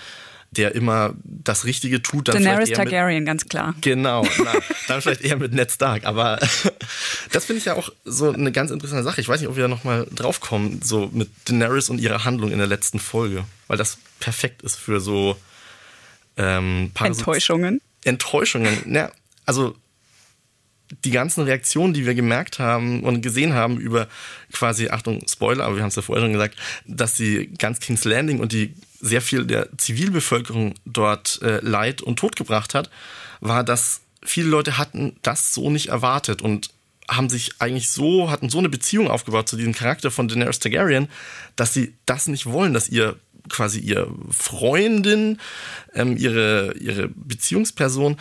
der 0.52 0.74
immer 0.74 1.14
das 1.24 1.66
Richtige 1.66 2.02
tut, 2.02 2.28
dann 2.28 2.44
Daenerys 2.44 2.72
Targaryen, 2.72 3.20
mit, 3.20 3.28
ganz 3.28 3.46
klar. 3.46 3.76
Genau, 3.82 4.26
na, 4.44 4.54
dann 4.88 5.02
vielleicht 5.02 5.22
eher 5.22 5.38
mit 5.38 5.54
Ned 5.54 5.72
Stark. 5.72 6.06
Aber 6.06 6.40
das 7.32 7.46
finde 7.46 7.60
ich 7.60 7.66
ja 7.66 7.76
auch 7.76 7.90
so 8.04 8.32
eine 8.32 8.52
ganz 8.52 8.72
interessante 8.72 9.04
Sache. 9.04 9.22
Ich 9.22 9.30
weiß 9.30 9.40
nicht, 9.40 9.50
ob 9.50 9.56
wir 9.56 9.64
da 9.64 9.68
nochmal 9.68 10.08
draufkommen, 10.14 10.82
so 10.82 11.10
mit 11.14 11.30
Daenerys 11.46 11.90
und 11.90 12.00
ihrer 12.00 12.26
Handlung 12.26 12.52
in 12.52 12.58
der 12.58 12.68
letzten 12.68 13.00
Folge, 13.00 13.44
weil 13.68 13.78
das 13.78 14.00
perfekt 14.20 14.64
ist 14.64 14.76
für 14.76 15.00
so 15.00 15.38
ähm, 16.38 16.92
Enttäuschungen. 17.00 17.82
Enttäuschungen. 18.04 18.94
Ja, 18.94 19.12
also 19.46 19.76
die 21.04 21.12
ganzen 21.12 21.44
Reaktionen, 21.44 21.94
die 21.94 22.06
wir 22.06 22.16
gemerkt 22.16 22.60
haben 22.60 23.04
und 23.04 23.22
gesehen 23.22 23.54
haben 23.54 23.78
über 23.78 24.08
quasi, 24.52 24.90
Achtung, 24.90 25.22
Spoiler, 25.28 25.66
aber 25.66 25.76
wir 25.76 25.84
haben 25.84 25.90
es 25.90 25.96
ja 25.96 26.02
vorher 26.02 26.24
schon 26.24 26.34
gesagt, 26.34 26.56
dass 26.86 27.16
die 27.16 27.52
ganz 27.58 27.80
King's 27.80 28.06
Landing 28.06 28.40
und 28.40 28.52
die 28.52 28.74
sehr 29.00 29.22
viel 29.22 29.46
der 29.46 29.70
Zivilbevölkerung 29.78 30.76
dort 30.86 31.42
äh, 31.42 31.60
Leid 31.62 32.02
und 32.02 32.18
Tod 32.18 32.36
gebracht 32.36 32.74
hat, 32.74 32.90
war, 33.40 33.64
dass 33.64 34.02
viele 34.24 34.50
Leute 34.50 34.78
hatten 34.78 35.16
das 35.22 35.54
so 35.54 35.70
nicht 35.70 35.90
erwartet 35.90 36.42
und 36.42 36.72
haben 37.10 37.30
sich 37.30 37.54
eigentlich 37.60 37.90
so, 37.90 38.30
hatten 38.30 38.50
so 38.50 38.60
eine 38.60 38.70
Beziehung 38.70 39.08
aufgebaut 39.08 39.50
zu 39.50 39.58
diesem 39.58 39.74
Charakter 39.74 40.12
von 40.12 40.28
Daenerys 40.28 40.60
Targaryen, 40.60 41.08
dass 41.56 41.74
sie 41.74 41.96
das 42.06 42.28
nicht 42.28 42.46
wollen, 42.46 42.74
dass 42.74 42.90
ihr 42.90 43.16
quasi 43.50 43.80
ihr 43.80 44.08
Freundin, 44.30 45.40
ähm, 45.96 46.18
ihre, 46.18 46.76
ihre 46.78 47.08
Beziehungsperson 47.08 48.18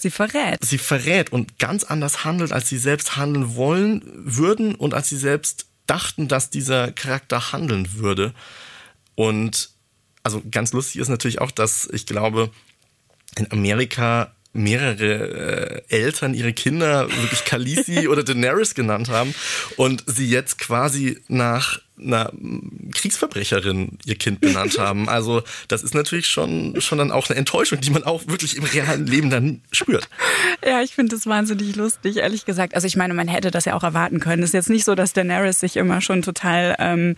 Sie 0.00 0.10
verrät. 0.10 0.64
Sie 0.64 0.78
verrät 0.78 1.32
und 1.32 1.58
ganz 1.58 1.84
anders 1.84 2.24
handelt, 2.24 2.52
als 2.52 2.68
sie 2.68 2.78
selbst 2.78 3.16
handeln 3.16 3.54
wollen 3.54 4.02
würden 4.14 4.74
und 4.74 4.94
als 4.94 5.08
sie 5.08 5.18
selbst 5.18 5.66
dachten, 5.86 6.28
dass 6.28 6.50
dieser 6.50 6.92
Charakter 6.92 7.52
handeln 7.52 7.94
würde. 7.94 8.32
Und 9.14 9.70
also 10.22 10.42
ganz 10.50 10.72
lustig 10.72 11.00
ist 11.00 11.08
natürlich 11.08 11.40
auch, 11.40 11.50
dass 11.50 11.88
ich 11.92 12.06
glaube, 12.06 12.50
in 13.36 13.50
Amerika 13.52 14.34
mehrere 14.52 15.82
äh, 15.88 15.96
Eltern 15.96 16.34
ihre 16.34 16.52
Kinder 16.52 17.08
wirklich 17.08 17.44
Khaleesi 17.44 18.08
oder 18.08 18.24
Daenerys 18.24 18.74
genannt 18.74 19.08
haben 19.08 19.34
und 19.76 20.02
sie 20.06 20.28
jetzt 20.28 20.58
quasi 20.58 21.20
nach 21.28 21.80
einer 22.02 22.32
Kriegsverbrecherin 22.92 23.98
ihr 24.04 24.16
Kind 24.16 24.40
benannt 24.40 24.78
haben. 24.78 25.08
Also 25.08 25.42
das 25.68 25.82
ist 25.82 25.94
natürlich 25.94 26.26
schon, 26.26 26.80
schon 26.80 26.98
dann 26.98 27.10
auch 27.10 27.28
eine 27.28 27.38
Enttäuschung, 27.38 27.80
die 27.80 27.90
man 27.90 28.04
auch 28.04 28.26
wirklich 28.26 28.56
im 28.56 28.64
realen 28.64 29.06
Leben 29.06 29.30
dann 29.30 29.60
spürt. 29.72 30.08
Ja, 30.64 30.82
ich 30.82 30.94
finde 30.94 31.16
das 31.16 31.26
wahnsinnig 31.26 31.76
lustig, 31.76 32.16
ehrlich 32.16 32.44
gesagt. 32.44 32.74
Also 32.74 32.86
ich 32.86 32.96
meine, 32.96 33.14
man 33.14 33.28
hätte 33.28 33.50
das 33.50 33.64
ja 33.64 33.74
auch 33.74 33.82
erwarten 33.82 34.20
können. 34.20 34.42
Es 34.42 34.50
ist 34.50 34.54
jetzt 34.54 34.70
nicht 34.70 34.84
so, 34.84 34.94
dass 34.94 35.12
Daenerys 35.12 35.60
sich 35.60 35.76
immer 35.76 36.00
schon 36.00 36.22
total 36.22 36.76
ähm, 36.78 37.16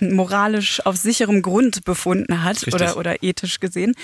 moralisch 0.00 0.84
auf 0.84 0.96
sicherem 0.96 1.42
Grund 1.42 1.84
befunden 1.84 2.44
hat 2.44 2.66
oder, 2.72 2.96
oder 2.96 3.22
ethisch 3.22 3.60
gesehen. 3.60 3.94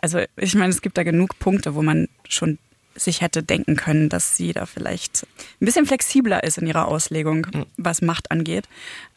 Also 0.00 0.20
ich 0.36 0.54
meine, 0.54 0.70
es 0.70 0.82
gibt 0.82 0.98
da 0.98 1.02
genug 1.02 1.38
Punkte, 1.38 1.74
wo 1.74 1.82
man 1.82 2.08
schon 2.28 2.58
sich 2.94 3.20
hätte 3.20 3.42
denken 3.42 3.76
können, 3.76 4.08
dass 4.08 4.36
sie 4.36 4.52
da 4.52 4.66
vielleicht 4.66 5.26
ein 5.60 5.64
bisschen 5.64 5.86
flexibler 5.86 6.44
ist 6.44 6.58
in 6.58 6.66
ihrer 6.66 6.88
Auslegung, 6.88 7.46
was 7.76 8.02
Macht 8.02 8.30
angeht. 8.30 8.68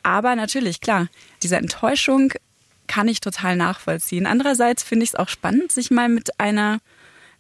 Aber 0.06 0.36
natürlich, 0.36 0.82
klar, 0.82 1.08
diese 1.42 1.58
Enttäuschung 1.58 2.32
kann 2.86 3.08
ich 3.08 3.22
total 3.22 3.56
nachvollziehen. 3.56 4.28
Andererseits 4.28 4.84
finde 4.84 5.04
ich 5.04 5.10
es 5.10 5.16
auch 5.16 5.30
spannend, 5.30 5.72
sich 5.72 5.90
mal 5.90 6.10
mit 6.10 6.40
einer 6.40 6.78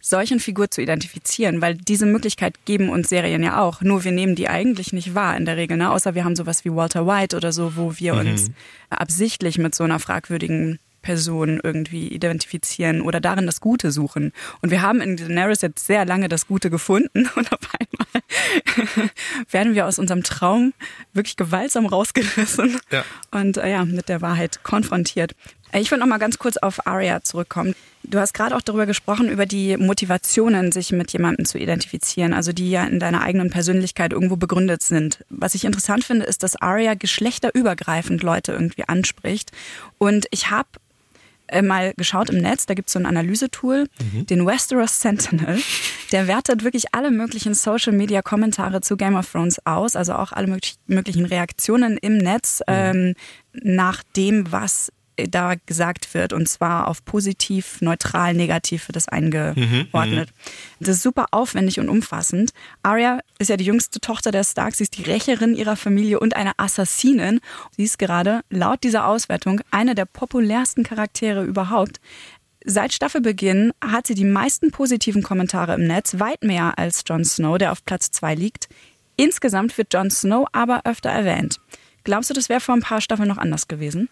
solchen 0.01 0.39
Figur 0.39 0.71
zu 0.71 0.82
identifizieren, 0.82 1.62
weil 1.62 1.75
diese 1.75 2.08
Möglichkeit 2.08 2.65
geben 2.65 2.89
uns 2.89 3.10
Serien 3.10 3.43
ja 3.43 3.62
auch. 3.62 3.82
Nur 3.82 4.04
wir 4.04 4.12
nehmen 4.12 4.34
die 4.34 4.49
eigentlich 4.49 4.93
nicht 4.93 5.13
wahr 5.13 5.38
in 5.38 5.45
der 5.45 5.58
Regel, 5.58 5.78
ne? 5.78 5.91
außer 5.91 6.15
wir 6.15 6.25
haben 6.25 6.36
sowas 6.36 6.65
wie 6.65 6.73
Walter 6.73 7.06
White 7.06 7.38
oder 7.38 7.51
so, 7.51 7.75
wo 7.75 7.99
wir 7.99 8.15
mhm. 8.15 8.32
uns 8.32 8.49
absichtlich 8.89 9.60
mit 9.60 9.75
so 9.75 9.84
einer 9.84 9.99
fragwürdigen 9.99 10.80
Person 11.06 11.62
irgendwie 11.63 12.08
identifizieren 12.08 13.02
oder 13.02 13.22
darin 13.22 13.46
das 13.46 13.62
Gute 13.62 13.91
suchen. 13.91 14.34
Und 14.62 14.72
wir 14.72 14.82
haben 14.82 15.02
in 15.02 15.18
Daenerys 15.18 15.62
jetzt 15.62 15.86
sehr 15.86 16.04
lange 16.04 16.30
das 16.30 16.48
Gute 16.48 16.72
gefunden 16.72 17.30
und 17.36 17.54
auf 17.54 17.60
einmal 17.80 19.10
werden 19.52 19.76
wir 19.76 19.86
aus 19.86 20.00
unserem 20.00 20.24
Traum 20.24 20.74
wirklich 21.13 21.38
gewaltsam 21.38 21.86
rausgerissen 21.86 22.80
ja. 22.91 23.06
und 23.30 23.58
äh, 23.58 23.70
ja, 23.70 23.86
mit 23.86 24.10
der 24.10 24.22
Wahrheit 24.22 24.63
konfrontiert. 24.63 25.36
Äh, 25.72 25.80
ich 25.80 25.91
will 25.91 26.00
noch 26.00 26.08
mal 26.08 26.18
ganz 26.18 26.39
kurz 26.39 26.58
auf 26.58 26.88
Arya 26.88 27.22
zurückkommen. 27.22 27.76
Du 28.04 28.20
hast 28.20 28.34
gerade 28.34 28.56
auch 28.56 28.62
darüber 28.62 28.86
gesprochen, 28.86 29.30
über 29.30 29.46
die 29.46 29.78
Motivationen, 29.78 30.72
sich 30.72 30.91
mit 30.91 31.12
jemandem 31.12 31.46
zu 31.46 31.58
identifizieren, 31.58 32.34
also 32.34 32.52
die 32.52 32.70
ja 32.70 32.84
in 32.84 33.00
deiner 33.00 33.22
eigenen 33.22 33.50
Persönlichkeit 33.52 34.13
irgendwo 34.13 34.38
begründet 34.38 34.82
sind. 34.82 35.24
Was 35.30 35.56
ich 35.56 35.65
interessant 35.65 36.04
finde, 36.04 36.26
ist, 36.26 36.41
dass 36.41 36.56
Arya 36.56 36.96
geschlechterübergreifend 36.96 38.24
Leute 38.24 38.54
irgendwie 38.54 38.88
anspricht. 38.88 39.52
Und 39.98 40.28
ich 40.32 40.52
habe 40.52 40.68
äh, 41.47 41.62
mal 41.62 41.93
geschaut 41.95 42.29
im 42.29 42.41
Netz, 42.41 42.65
da 42.65 42.73
gibt 42.73 42.88
es 42.88 42.93
so 42.93 42.99
ein 42.99 43.05
Analysetool, 43.05 43.88
mhm. 44.13 44.25
den 44.25 44.45
Westeros 44.45 44.99
Sentinel. 44.99 45.60
Der 46.12 46.27
wertet 46.27 46.63
wirklich 46.63 46.93
alle 46.93 47.12
möglichen 47.12 47.53
Social-Media-Kommentare 47.53 48.81
zu 48.81 48.97
Game 48.97 49.15
of 49.15 49.31
Thrones 49.31 49.60
aus, 49.65 49.95
also 49.95 50.13
auch 50.13 50.31
alle 50.31 50.60
möglichen 50.88 51.25
Reaktionen 51.25 51.97
im 51.97 52.17
Netz 52.17 52.62
mhm. 52.67 52.73
ähm, 52.73 53.13
nach 53.53 54.03
dem, 54.15 54.51
was 54.51 54.91
da 55.15 55.56
gesagt 55.65 56.13
wird 56.13 56.34
und 56.34 56.47
zwar 56.47 56.88
auf 56.88 57.06
positiv, 57.06 57.82
neutral, 57.82 58.34
negativ 58.34 58.88
wird 58.88 58.95
das 58.95 59.08
eingeordnet. 59.08 60.30
Mhm, 60.30 60.80
das 60.80 60.97
ist 60.97 61.04
super 61.04 61.28
aufwendig 61.32 61.80
und 61.80 61.89
umfassend. 61.89 62.51
Arya 62.84 63.19
ist 63.39 63.49
ja 63.49 63.58
die 63.58 63.65
jüngste 63.65 63.99
Tochter 63.99 64.32
der 64.32 64.43
Starks, 64.43 64.78
sie 64.80 64.84
ist 64.84 64.97
die 64.97 65.04
Rächerin 65.04 65.56
ihrer 65.56 65.75
Familie 65.75 66.19
und 66.19 66.36
eine 66.36 66.58
Assassinin. 66.58 67.39
Sie 67.75 67.84
ist 67.84 67.97
gerade 67.97 68.41
laut 68.49 68.84
dieser 68.84 69.08
Auswertung 69.08 69.62
eine 69.71 69.95
der 69.95 70.06
populärsten 70.06 70.84
Charaktere 70.84 71.43
überhaupt. 71.43 71.99
Seit 72.67 72.93
Staffelbeginn 72.93 73.73
hat 73.80 74.08
sie 74.08 74.15
die 74.15 74.25
meisten 74.25 74.71
positiven 74.71 75.21
Kommentare 75.21 75.75
im 75.75 75.86
Netz, 75.86 76.19
weit 76.19 76.43
mehr 76.43 76.80
als 76.80 77.04
Jon 77.08 77.23
Snow, 77.23 77.60
der 77.60 77.71
auf 77.71 77.86
Platz 77.86 78.10
2 78.10 78.34
liegt. 78.34 78.69
Insgesamt 79.17 79.78
wird 79.78 79.93
Jon 79.93 80.10
Snow 80.10 80.47
aber 80.51 80.82
öfter 80.86 81.12
erwähnt. 81.12 81.60
Glaubst 82.04 82.30
du, 82.30 82.34
das 82.34 82.49
wäre 82.49 82.60
vor 82.60 82.75
ein 82.75 82.82
paar 82.82 83.01
Staffeln 83.01 83.30
noch 83.30 83.38
anders 83.38 83.67
gewesen? 83.67 84.10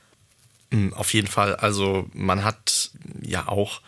Hm, 0.73 0.91
auf 0.95 1.13
jeden 1.13 1.27
Fall. 1.27 1.55
Also 1.55 2.09
man 2.13 2.43
hat 2.43 2.89
ja 3.21 3.47
auch 3.47 3.81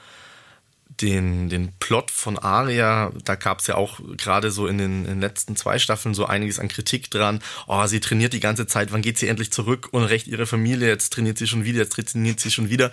den, 1.02 1.50
den 1.50 1.74
Plot 1.80 2.12
von 2.12 2.38
Aria, 2.38 3.12
da 3.24 3.34
gab 3.34 3.60
es 3.60 3.67
ja 3.67 3.76
auch 3.76 4.00
gerade 4.15 4.52
so 4.52 4.67
in 4.67 4.78
den, 4.78 5.00
in 5.00 5.13
den, 5.15 5.19
letzten 5.19 5.56
zwei 5.56 5.80
Staffeln 5.80 6.13
so 6.13 6.26
einiges 6.26 6.60
an 6.60 6.67
Kritik 6.67 7.10
dran. 7.10 7.41
Oh, 7.65 7.86
sie 7.88 8.00
trainiert 8.00 8.34
die 8.34 8.39
ganze 8.39 8.67
Zeit, 8.67 8.91
wann 8.91 9.02
geht 9.02 9.17
sie 9.17 9.28
endlich 9.28 9.52
zurück 9.52 9.89
und 9.91 10.04
recht 10.04 10.28
ihre 10.28 10.45
Familie, 10.45 10.88
jetzt 10.88 11.12
trainiert 11.12 11.39
sie 11.39 11.48
schon 11.48 11.65
wieder, 11.65 11.80
jetzt 11.80 11.93
trainiert 11.93 12.39
sie 12.39 12.52
schon 12.52 12.69
wieder. 12.69 12.91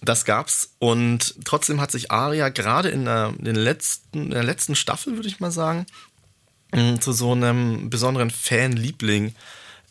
Das 0.00 0.24
gab's 0.24 0.70
und 0.78 1.34
trotzdem 1.44 1.80
hat 1.80 1.90
sich 1.90 2.12
Aria 2.12 2.50
gerade 2.50 2.88
in 2.88 3.04
der, 3.04 3.34
in, 3.38 3.56
letzten, 3.56 4.26
in 4.26 4.30
der 4.30 4.44
letzten 4.44 4.76
Staffel, 4.76 5.16
würde 5.16 5.28
ich 5.28 5.40
mal 5.40 5.50
sagen, 5.50 5.86
hm, 6.72 7.00
zu 7.00 7.12
so 7.12 7.32
einem 7.32 7.90
besonderen 7.90 8.30
Fanliebling 8.30 9.24
liebling 9.24 9.34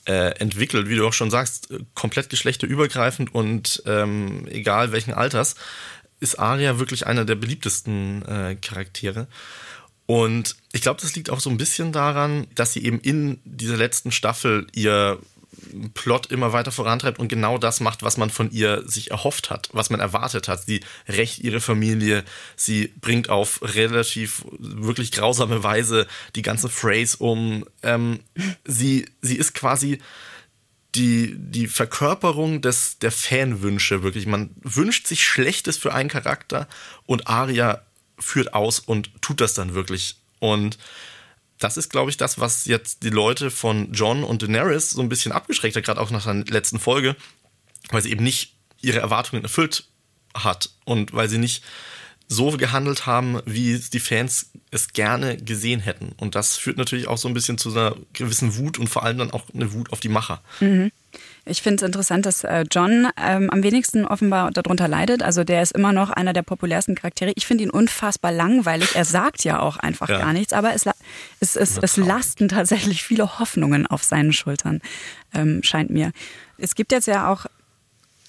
äh, 0.05 0.37
entwickelt, 0.39 0.89
wie 0.89 0.95
du 0.95 1.07
auch 1.07 1.13
schon 1.13 1.31
sagst, 1.31 1.71
äh, 1.71 1.79
komplett 1.93 2.29
geschlechterübergreifend 2.29 3.33
und 3.33 3.83
ähm, 3.85 4.47
egal 4.47 4.91
welchen 4.91 5.13
Alters, 5.13 5.55
ist 6.19 6.39
Arya 6.39 6.79
wirklich 6.79 7.05
einer 7.07 7.25
der 7.25 7.35
beliebtesten 7.35 8.23
äh, 8.25 8.55
Charaktere. 8.55 9.27
Und 10.05 10.55
ich 10.73 10.81
glaube, 10.81 11.01
das 11.01 11.15
liegt 11.15 11.29
auch 11.29 11.39
so 11.39 11.49
ein 11.49 11.57
bisschen 11.57 11.91
daran, 11.91 12.47
dass 12.55 12.73
sie 12.73 12.83
eben 12.83 12.99
in 12.99 13.39
dieser 13.45 13.77
letzten 13.77 14.11
Staffel 14.11 14.67
ihr 14.73 15.19
Plot 15.93 16.27
immer 16.27 16.53
weiter 16.53 16.71
vorantreibt 16.71 17.19
und 17.19 17.27
genau 17.27 17.57
das 17.57 17.79
macht, 17.79 18.03
was 18.03 18.17
man 18.17 18.29
von 18.29 18.51
ihr 18.51 18.83
sich 18.87 19.11
erhofft 19.11 19.49
hat, 19.49 19.69
was 19.71 19.89
man 19.89 19.99
erwartet 19.99 20.47
hat. 20.47 20.65
Sie 20.65 20.81
rächt 21.07 21.39
ihre 21.39 21.59
Familie, 21.59 22.23
sie 22.55 22.93
bringt 22.99 23.29
auf 23.29 23.59
relativ 23.61 24.45
wirklich 24.59 25.11
grausame 25.11 25.63
Weise 25.63 26.07
die 26.35 26.41
ganze 26.41 26.69
Phrase 26.69 27.17
um. 27.17 27.65
Ähm, 27.81 28.19
sie, 28.65 29.05
sie 29.21 29.37
ist 29.37 29.53
quasi 29.53 29.99
die, 30.95 31.35
die 31.37 31.67
Verkörperung 31.67 32.61
des, 32.61 32.99
der 32.99 33.11
Fanwünsche, 33.11 34.03
wirklich. 34.03 34.27
Man 34.27 34.51
wünscht 34.61 35.07
sich 35.07 35.25
Schlechtes 35.25 35.77
für 35.77 35.93
einen 35.93 36.09
Charakter 36.09 36.67
und 37.05 37.27
Arya 37.27 37.81
führt 38.19 38.53
aus 38.53 38.79
und 38.79 39.09
tut 39.21 39.41
das 39.41 39.53
dann 39.53 39.73
wirklich. 39.73 40.17
Und 40.39 40.77
das 41.59 41.77
ist, 41.77 41.89
glaube 41.89 42.09
ich, 42.09 42.17
das, 42.17 42.39
was 42.39 42.65
jetzt 42.65 43.03
die 43.03 43.09
Leute 43.09 43.51
von 43.51 43.93
John 43.93 44.23
und 44.23 44.41
Daenerys 44.41 44.91
so 44.91 45.01
ein 45.01 45.09
bisschen 45.09 45.31
abgeschreckt 45.31 45.75
hat, 45.75 45.83
gerade 45.83 46.01
auch 46.01 46.11
nach 46.11 46.25
der 46.25 46.43
letzten 46.45 46.79
Folge, 46.79 47.15
weil 47.89 48.01
sie 48.01 48.11
eben 48.11 48.23
nicht 48.23 48.55
ihre 48.81 48.99
Erwartungen 48.99 49.43
erfüllt 49.43 49.85
hat 50.33 50.69
und 50.83 51.13
weil 51.13 51.29
sie 51.29 51.37
nicht 51.37 51.63
so 52.27 52.51
gehandelt 52.51 53.05
haben, 53.05 53.39
wie 53.45 53.79
die 53.79 53.99
Fans 53.99 54.51
es 54.71 54.93
gerne 54.93 55.37
gesehen 55.37 55.79
hätten. 55.79 56.13
Und 56.17 56.35
das 56.35 56.57
führt 56.57 56.77
natürlich 56.77 57.07
auch 57.07 57.17
so 57.17 57.27
ein 57.27 57.33
bisschen 57.33 57.57
zu 57.57 57.71
einer 57.71 57.95
gewissen 58.13 58.55
Wut 58.57 58.77
und 58.77 58.87
vor 58.87 59.03
allem 59.03 59.17
dann 59.17 59.31
auch 59.31 59.45
eine 59.53 59.73
Wut 59.73 59.91
auf 59.91 59.99
die 59.99 60.09
Macher. 60.09 60.41
Mhm. 60.59 60.91
Ich 61.45 61.61
finde 61.61 61.83
es 61.83 61.87
interessant, 61.87 62.25
dass 62.25 62.45
äh, 62.45 62.63
John 62.71 63.09
ähm, 63.21 63.49
am 63.49 63.63
wenigsten 63.63 64.05
offenbar 64.05 64.51
darunter 64.51 64.87
leidet. 64.87 65.21
Also 65.21 65.43
der 65.43 65.61
ist 65.61 65.73
immer 65.73 65.91
noch 65.91 66.09
einer 66.09 66.31
der 66.31 66.41
populärsten 66.41 66.95
Charaktere. 66.95 67.33
Ich 67.35 67.45
finde 67.45 67.65
ihn 67.65 67.69
unfassbar 67.69 68.31
langweilig. 68.31 68.95
Er 68.95 69.03
sagt 69.03 69.43
ja 69.43 69.59
auch 69.59 69.75
einfach 69.75 70.07
ja. 70.07 70.19
gar 70.19 70.31
nichts, 70.31 70.53
aber 70.53 70.73
es, 70.73 70.85
es, 71.41 71.55
es, 71.57 71.77
es 71.77 71.97
lasten 71.97 72.47
tatsächlich 72.47 73.03
viele 73.03 73.39
Hoffnungen 73.39 73.85
auf 73.85 74.03
seinen 74.03 74.31
Schultern, 74.31 74.79
ähm, 75.33 75.61
scheint 75.63 75.89
mir. 75.89 76.11
Es 76.57 76.75
gibt 76.75 76.93
jetzt 76.93 77.07
ja 77.07 77.29
auch 77.29 77.45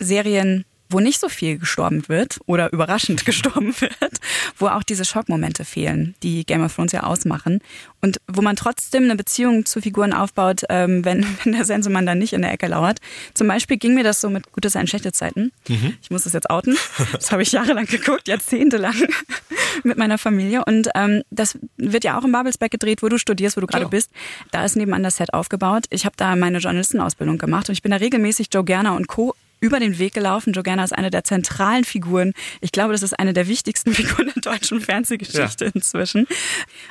Serien, 0.00 0.64
wo 0.88 1.00
nicht 1.00 1.20
so 1.20 1.28
viel 1.28 1.58
gestorben 1.58 2.08
wird 2.08 2.38
oder 2.46 2.72
überraschend 2.72 3.24
gestorben 3.26 3.74
wird, 3.80 4.20
wo 4.58 4.68
auch 4.68 4.82
diese 4.82 5.04
Schockmomente 5.04 5.64
fehlen, 5.64 6.14
die 6.22 6.44
Game 6.44 6.62
of 6.62 6.74
Thrones 6.74 6.92
ja 6.92 7.02
ausmachen 7.02 7.60
und 8.00 8.18
wo 8.28 8.42
man 8.42 8.56
trotzdem 8.56 9.04
eine 9.04 9.16
Beziehung 9.16 9.64
zu 9.64 9.80
Figuren 9.80 10.12
aufbaut, 10.12 10.62
ähm, 10.68 11.04
wenn, 11.04 11.26
wenn 11.44 11.52
der 11.52 11.64
Sensemann 11.64 12.06
dann 12.06 12.18
nicht 12.18 12.32
in 12.32 12.42
der 12.42 12.52
Ecke 12.52 12.66
lauert. 12.66 13.00
Zum 13.34 13.48
Beispiel 13.48 13.76
ging 13.76 13.94
mir 13.94 14.04
das 14.04 14.20
so 14.20 14.30
mit 14.30 14.52
Gute 14.52 14.70
Sein, 14.70 14.86
schlechte 14.86 15.12
Zeiten. 15.12 15.52
Mhm. 15.68 15.96
Ich 16.02 16.10
muss 16.10 16.24
das 16.24 16.32
jetzt 16.32 16.50
outen. 16.50 16.76
Das 17.12 17.32
habe 17.32 17.42
ich 17.42 17.52
jahrelang 17.52 17.86
geguckt, 17.86 18.28
jahrzehntelang 18.28 18.94
mit 19.84 19.98
meiner 19.98 20.18
Familie 20.18 20.64
und 20.64 20.88
ähm, 20.94 21.22
das 21.30 21.58
wird 21.76 22.04
ja 22.04 22.18
auch 22.18 22.24
in 22.24 22.32
Babelsberg 22.32 22.70
gedreht, 22.70 23.02
wo 23.02 23.08
du 23.08 23.18
studierst, 23.18 23.56
wo 23.56 23.60
du 23.60 23.66
gerade 23.66 23.88
bist. 23.88 24.10
Da 24.52 24.64
ist 24.64 24.76
nebenan 24.76 25.02
das 25.02 25.16
Set 25.16 25.32
aufgebaut. 25.32 25.86
Ich 25.90 26.04
habe 26.04 26.14
da 26.16 26.36
meine 26.36 26.58
Journalistenausbildung 26.58 27.38
gemacht 27.38 27.68
und 27.68 27.72
ich 27.72 27.82
bin 27.82 27.90
da 27.90 27.96
regelmäßig 27.96 28.48
Joe 28.52 28.64
Gerner 28.64 28.94
und 28.94 29.08
Co 29.08 29.34
über 29.64 29.80
den 29.80 29.98
Weg 29.98 30.12
gelaufen. 30.12 30.52
Joe 30.52 30.62
Gerner 30.62 30.84
ist 30.84 30.92
eine 30.92 31.10
der 31.10 31.24
zentralen 31.24 31.84
Figuren. 31.84 32.34
Ich 32.60 32.70
glaube, 32.70 32.92
das 32.92 33.02
ist 33.02 33.18
eine 33.18 33.32
der 33.32 33.48
wichtigsten 33.48 33.94
Figuren 33.94 34.30
der 34.34 34.42
deutschen 34.42 34.80
Fernsehgeschichte 34.80 35.64
ja. 35.64 35.70
inzwischen. 35.74 36.26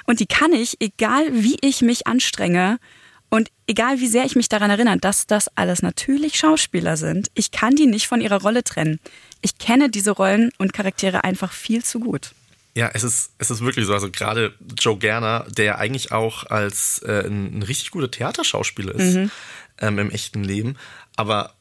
Und 0.06 0.20
die 0.20 0.26
kann 0.26 0.54
ich, 0.54 0.78
egal 0.80 1.28
wie 1.32 1.58
ich 1.62 1.82
mich 1.82 2.08
anstrenge, 2.08 2.80
und 3.30 3.50
egal 3.66 4.00
wie 4.00 4.08
sehr 4.08 4.26
ich 4.26 4.36
mich 4.36 4.48
daran 4.48 4.70
erinnere, 4.70 4.98
dass 4.98 5.26
das 5.26 5.50
alles 5.56 5.82
natürlich 5.82 6.38
Schauspieler 6.38 6.98
sind, 6.98 7.32
ich 7.34 7.50
kann 7.50 7.76
die 7.76 7.88
nicht 7.88 8.08
von 8.08 8.22
ihrer 8.22 8.40
Rolle 8.40 8.64
trennen. 8.64 9.00
Ich 9.42 9.58
kenne 9.58 9.90
diese 9.90 10.12
Rollen 10.12 10.52
und 10.60 10.72
Charaktere 10.72 11.24
einfach 11.24 11.52
viel 11.52 11.84
zu 11.84 12.00
gut. 12.00 12.34
Ja, 12.76 12.92
es 12.94 13.04
ist, 13.04 13.32
es 13.40 13.50
ist 13.50 13.62
wirklich 13.62 13.88
so. 13.88 13.94
Also 13.96 14.12
gerade 14.12 14.54
Joe 14.78 14.98
Gerner, 14.98 15.48
der 15.50 15.80
eigentlich 15.80 16.12
auch 16.12 16.46
als 16.46 17.00
äh, 17.00 17.26
ein, 17.26 17.58
ein, 17.58 17.64
richtig 17.64 17.90
guter 17.90 18.12
Theaterschauspieler 18.12 18.94
ist 18.94 19.16
mhm. 19.16 19.32
ähm, 19.80 19.98
im 19.98 20.12
echten 20.12 20.44
Leben. 20.44 20.78
Aber 21.16 21.56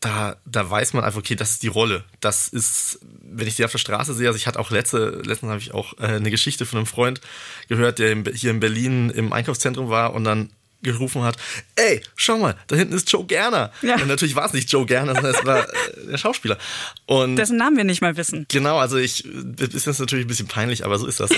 da, 0.00 0.36
da 0.44 0.70
weiß 0.70 0.92
man 0.92 1.04
einfach, 1.04 1.18
okay, 1.18 1.34
das 1.34 1.50
ist 1.50 1.62
die 1.62 1.68
Rolle. 1.68 2.04
Das 2.20 2.48
ist, 2.48 3.00
wenn 3.02 3.46
ich 3.46 3.56
sie 3.56 3.64
auf 3.64 3.72
der 3.72 3.78
Straße 3.78 4.14
sehe, 4.14 4.28
also 4.28 4.36
ich 4.36 4.46
hatte 4.46 4.60
auch 4.60 4.70
letzte, 4.70 5.22
letztens 5.24 5.50
habe 5.50 5.60
ich 5.60 5.74
auch 5.74 5.94
äh, 5.98 6.06
eine 6.06 6.30
Geschichte 6.30 6.66
von 6.66 6.78
einem 6.78 6.86
Freund 6.86 7.20
gehört, 7.68 7.98
der 7.98 8.16
hier 8.32 8.50
in 8.50 8.60
Berlin 8.60 9.10
im 9.10 9.32
Einkaufszentrum 9.32 9.88
war 9.88 10.14
und 10.14 10.24
dann 10.24 10.50
gerufen 10.82 11.22
hat, 11.22 11.36
ey, 11.74 12.00
schau 12.14 12.38
mal, 12.38 12.54
da 12.68 12.76
hinten 12.76 12.94
ist 12.94 13.10
Joe 13.10 13.24
Gerner. 13.24 13.72
Ja. 13.82 13.96
Und 13.96 14.06
natürlich 14.06 14.36
war 14.36 14.46
es 14.46 14.52
nicht 14.52 14.70
Joe 14.70 14.86
Gerner, 14.86 15.14
sondern 15.14 15.34
es 15.34 15.44
war 15.44 15.68
äh, 15.96 16.06
der 16.10 16.18
Schauspieler. 16.18 16.58
Und 17.06 17.36
Dessen 17.36 17.56
Namen 17.56 17.76
wir 17.76 17.84
nicht 17.84 18.00
mal 18.00 18.16
wissen. 18.16 18.46
Genau, 18.48 18.78
also 18.78 18.96
ich, 18.96 19.24
ist 19.24 19.86
jetzt 19.86 19.98
natürlich 19.98 20.26
ein 20.26 20.28
bisschen 20.28 20.46
peinlich, 20.46 20.84
aber 20.84 20.98
so 20.98 21.06
ist 21.06 21.18
das. 21.18 21.30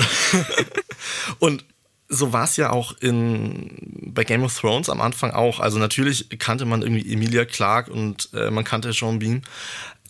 und 1.39 1.65
so 2.13 2.33
war 2.33 2.45
es 2.45 2.57
ja 2.57 2.71
auch 2.71 2.93
in, 3.01 4.11
bei 4.13 4.25
Game 4.25 4.43
of 4.43 4.59
Thrones 4.59 4.91
am 4.91 5.01
Anfang 5.01 5.31
auch. 5.31 5.61
Also 5.61 5.79
natürlich 5.79 6.29
kannte 6.39 6.65
man 6.65 6.83
irgendwie 6.83 7.11
Emilia 7.11 7.45
Clarke 7.45 7.93
und 7.93 8.29
äh, 8.35 8.51
man 8.51 8.65
kannte 8.65 8.93
Sean 8.93 9.21
Bean. 9.21 9.43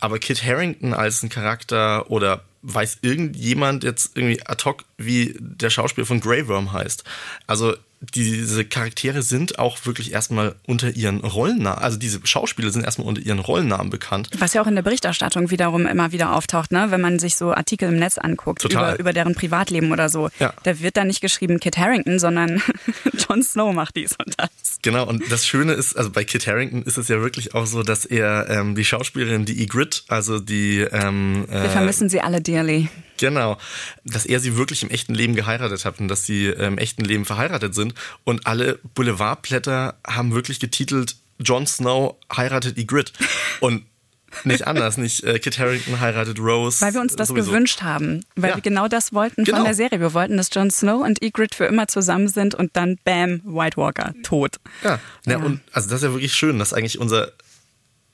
Aber 0.00 0.18
Kit 0.18 0.42
Harrington 0.42 0.94
als 0.94 1.22
ein 1.22 1.28
Charakter 1.28 2.10
oder 2.10 2.42
weiß 2.62 2.98
irgendjemand 3.02 3.84
jetzt 3.84 4.16
irgendwie 4.16 4.44
ad 4.46 4.64
hoc, 4.64 4.84
wie 4.96 5.36
der 5.38 5.68
Schauspieler 5.68 6.06
von 6.06 6.20
Grey 6.20 6.48
Worm 6.48 6.72
heißt? 6.72 7.04
Also 7.46 7.74
diese 8.00 8.64
Charaktere 8.64 9.22
sind 9.22 9.58
auch 9.58 9.84
wirklich 9.84 10.12
erstmal 10.12 10.54
unter 10.66 10.90
ihren 10.96 11.20
Rollennamen, 11.20 11.82
also 11.82 11.98
diese 11.98 12.20
Schauspieler 12.24 12.70
sind 12.70 12.82
erstmal 12.82 13.06
unter 13.06 13.20
ihren 13.20 13.38
Rollennamen 13.38 13.90
bekannt. 13.90 14.30
Was 14.38 14.54
ja 14.54 14.62
auch 14.62 14.66
in 14.66 14.74
der 14.74 14.82
Berichterstattung 14.82 15.50
wiederum 15.50 15.86
immer 15.86 16.10
wieder 16.10 16.34
auftaucht, 16.34 16.72
ne? 16.72 16.86
wenn 16.90 17.02
man 17.02 17.18
sich 17.18 17.36
so 17.36 17.52
Artikel 17.52 17.90
im 17.90 17.98
Netz 17.98 18.16
anguckt 18.16 18.64
über, 18.64 18.98
über 18.98 19.12
deren 19.12 19.34
Privatleben 19.34 19.92
oder 19.92 20.08
so. 20.08 20.30
Ja. 20.38 20.54
Da 20.62 20.80
wird 20.80 20.96
dann 20.96 21.08
nicht 21.08 21.20
geschrieben 21.20 21.60
Kit 21.60 21.76
Harrington, 21.76 22.18
sondern 22.18 22.62
Jon 23.28 23.42
Snow 23.42 23.74
macht 23.74 23.96
dies 23.96 24.16
und 24.24 24.34
das. 24.38 24.78
Genau, 24.80 25.06
und 25.06 25.30
das 25.30 25.46
Schöne 25.46 25.74
ist, 25.74 25.94
also 25.94 26.10
bei 26.10 26.24
Kit 26.24 26.46
Harrington 26.46 26.82
ist 26.82 26.96
es 26.96 27.08
ja 27.08 27.20
wirklich 27.20 27.54
auch 27.54 27.66
so, 27.66 27.82
dass 27.82 28.06
er 28.06 28.48
ähm, 28.48 28.74
die 28.74 28.84
Schauspielerin, 28.84 29.44
die 29.44 29.62
Ygritte, 29.62 30.00
also 30.08 30.40
die... 30.40 30.78
Ähm, 30.80 31.44
äh, 31.50 31.64
Wir 31.64 31.70
vermissen 31.70 32.08
sie 32.08 32.22
alle 32.22 32.40
dearly. 32.40 32.88
Genau, 33.20 33.58
dass 34.02 34.24
er 34.24 34.40
sie 34.40 34.56
wirklich 34.56 34.82
im 34.82 34.88
echten 34.88 35.14
Leben 35.14 35.34
geheiratet 35.34 35.84
hat 35.84 36.00
und 36.00 36.08
dass 36.08 36.24
sie 36.24 36.46
im 36.46 36.78
echten 36.78 37.04
Leben 37.04 37.26
verheiratet 37.26 37.74
sind. 37.74 37.89
Und 38.24 38.46
alle 38.46 38.79
Boulevardblätter 38.94 39.94
haben 40.07 40.35
wirklich 40.35 40.61
getitelt, 40.61 41.16
Jon 41.38 41.66
Snow 41.66 42.16
heiratet 42.35 42.76
Ygritte. 42.79 43.12
Und 43.61 43.85
nicht 44.44 44.66
anders, 44.66 44.96
nicht 44.96 45.24
äh, 45.24 45.38
Kit 45.38 45.59
Harrington 45.59 46.00
heiratet 46.00 46.38
Rose. 46.38 46.81
Weil 46.81 46.94
wir 46.94 47.00
uns 47.00 47.16
das 47.16 47.29
sowieso. 47.29 47.50
gewünscht 47.50 47.83
haben. 47.83 48.24
Weil 48.37 48.50
ja. 48.50 48.57
wir 48.57 48.62
genau 48.62 48.88
das 48.88 49.12
wollten 49.12 49.44
genau. 49.44 49.59
von 49.59 49.64
der 49.64 49.74
Serie. 49.74 50.00
Wir 50.00 50.14
wollten, 50.14 50.37
dass 50.37 50.50
Jon 50.53 50.70
Snow 50.70 51.03
und 51.03 51.22
Ygritte 51.22 51.57
für 51.57 51.64
immer 51.64 51.88
zusammen 51.88 52.29
sind 52.29 52.55
und 52.55 52.76
dann 52.76 52.98
bam, 53.05 53.40
White 53.44 53.76
Walker, 53.76 54.14
tot. 54.22 54.57
Ja, 54.85 55.00
ja. 55.26 55.33
ja 55.33 55.38
und 55.38 55.61
also 55.72 55.88
das 55.88 55.98
ist 55.98 56.05
ja 56.05 56.12
wirklich 56.12 56.35
schön, 56.35 56.59
dass 56.59 56.72
eigentlich 56.72 56.98
unser 56.98 57.33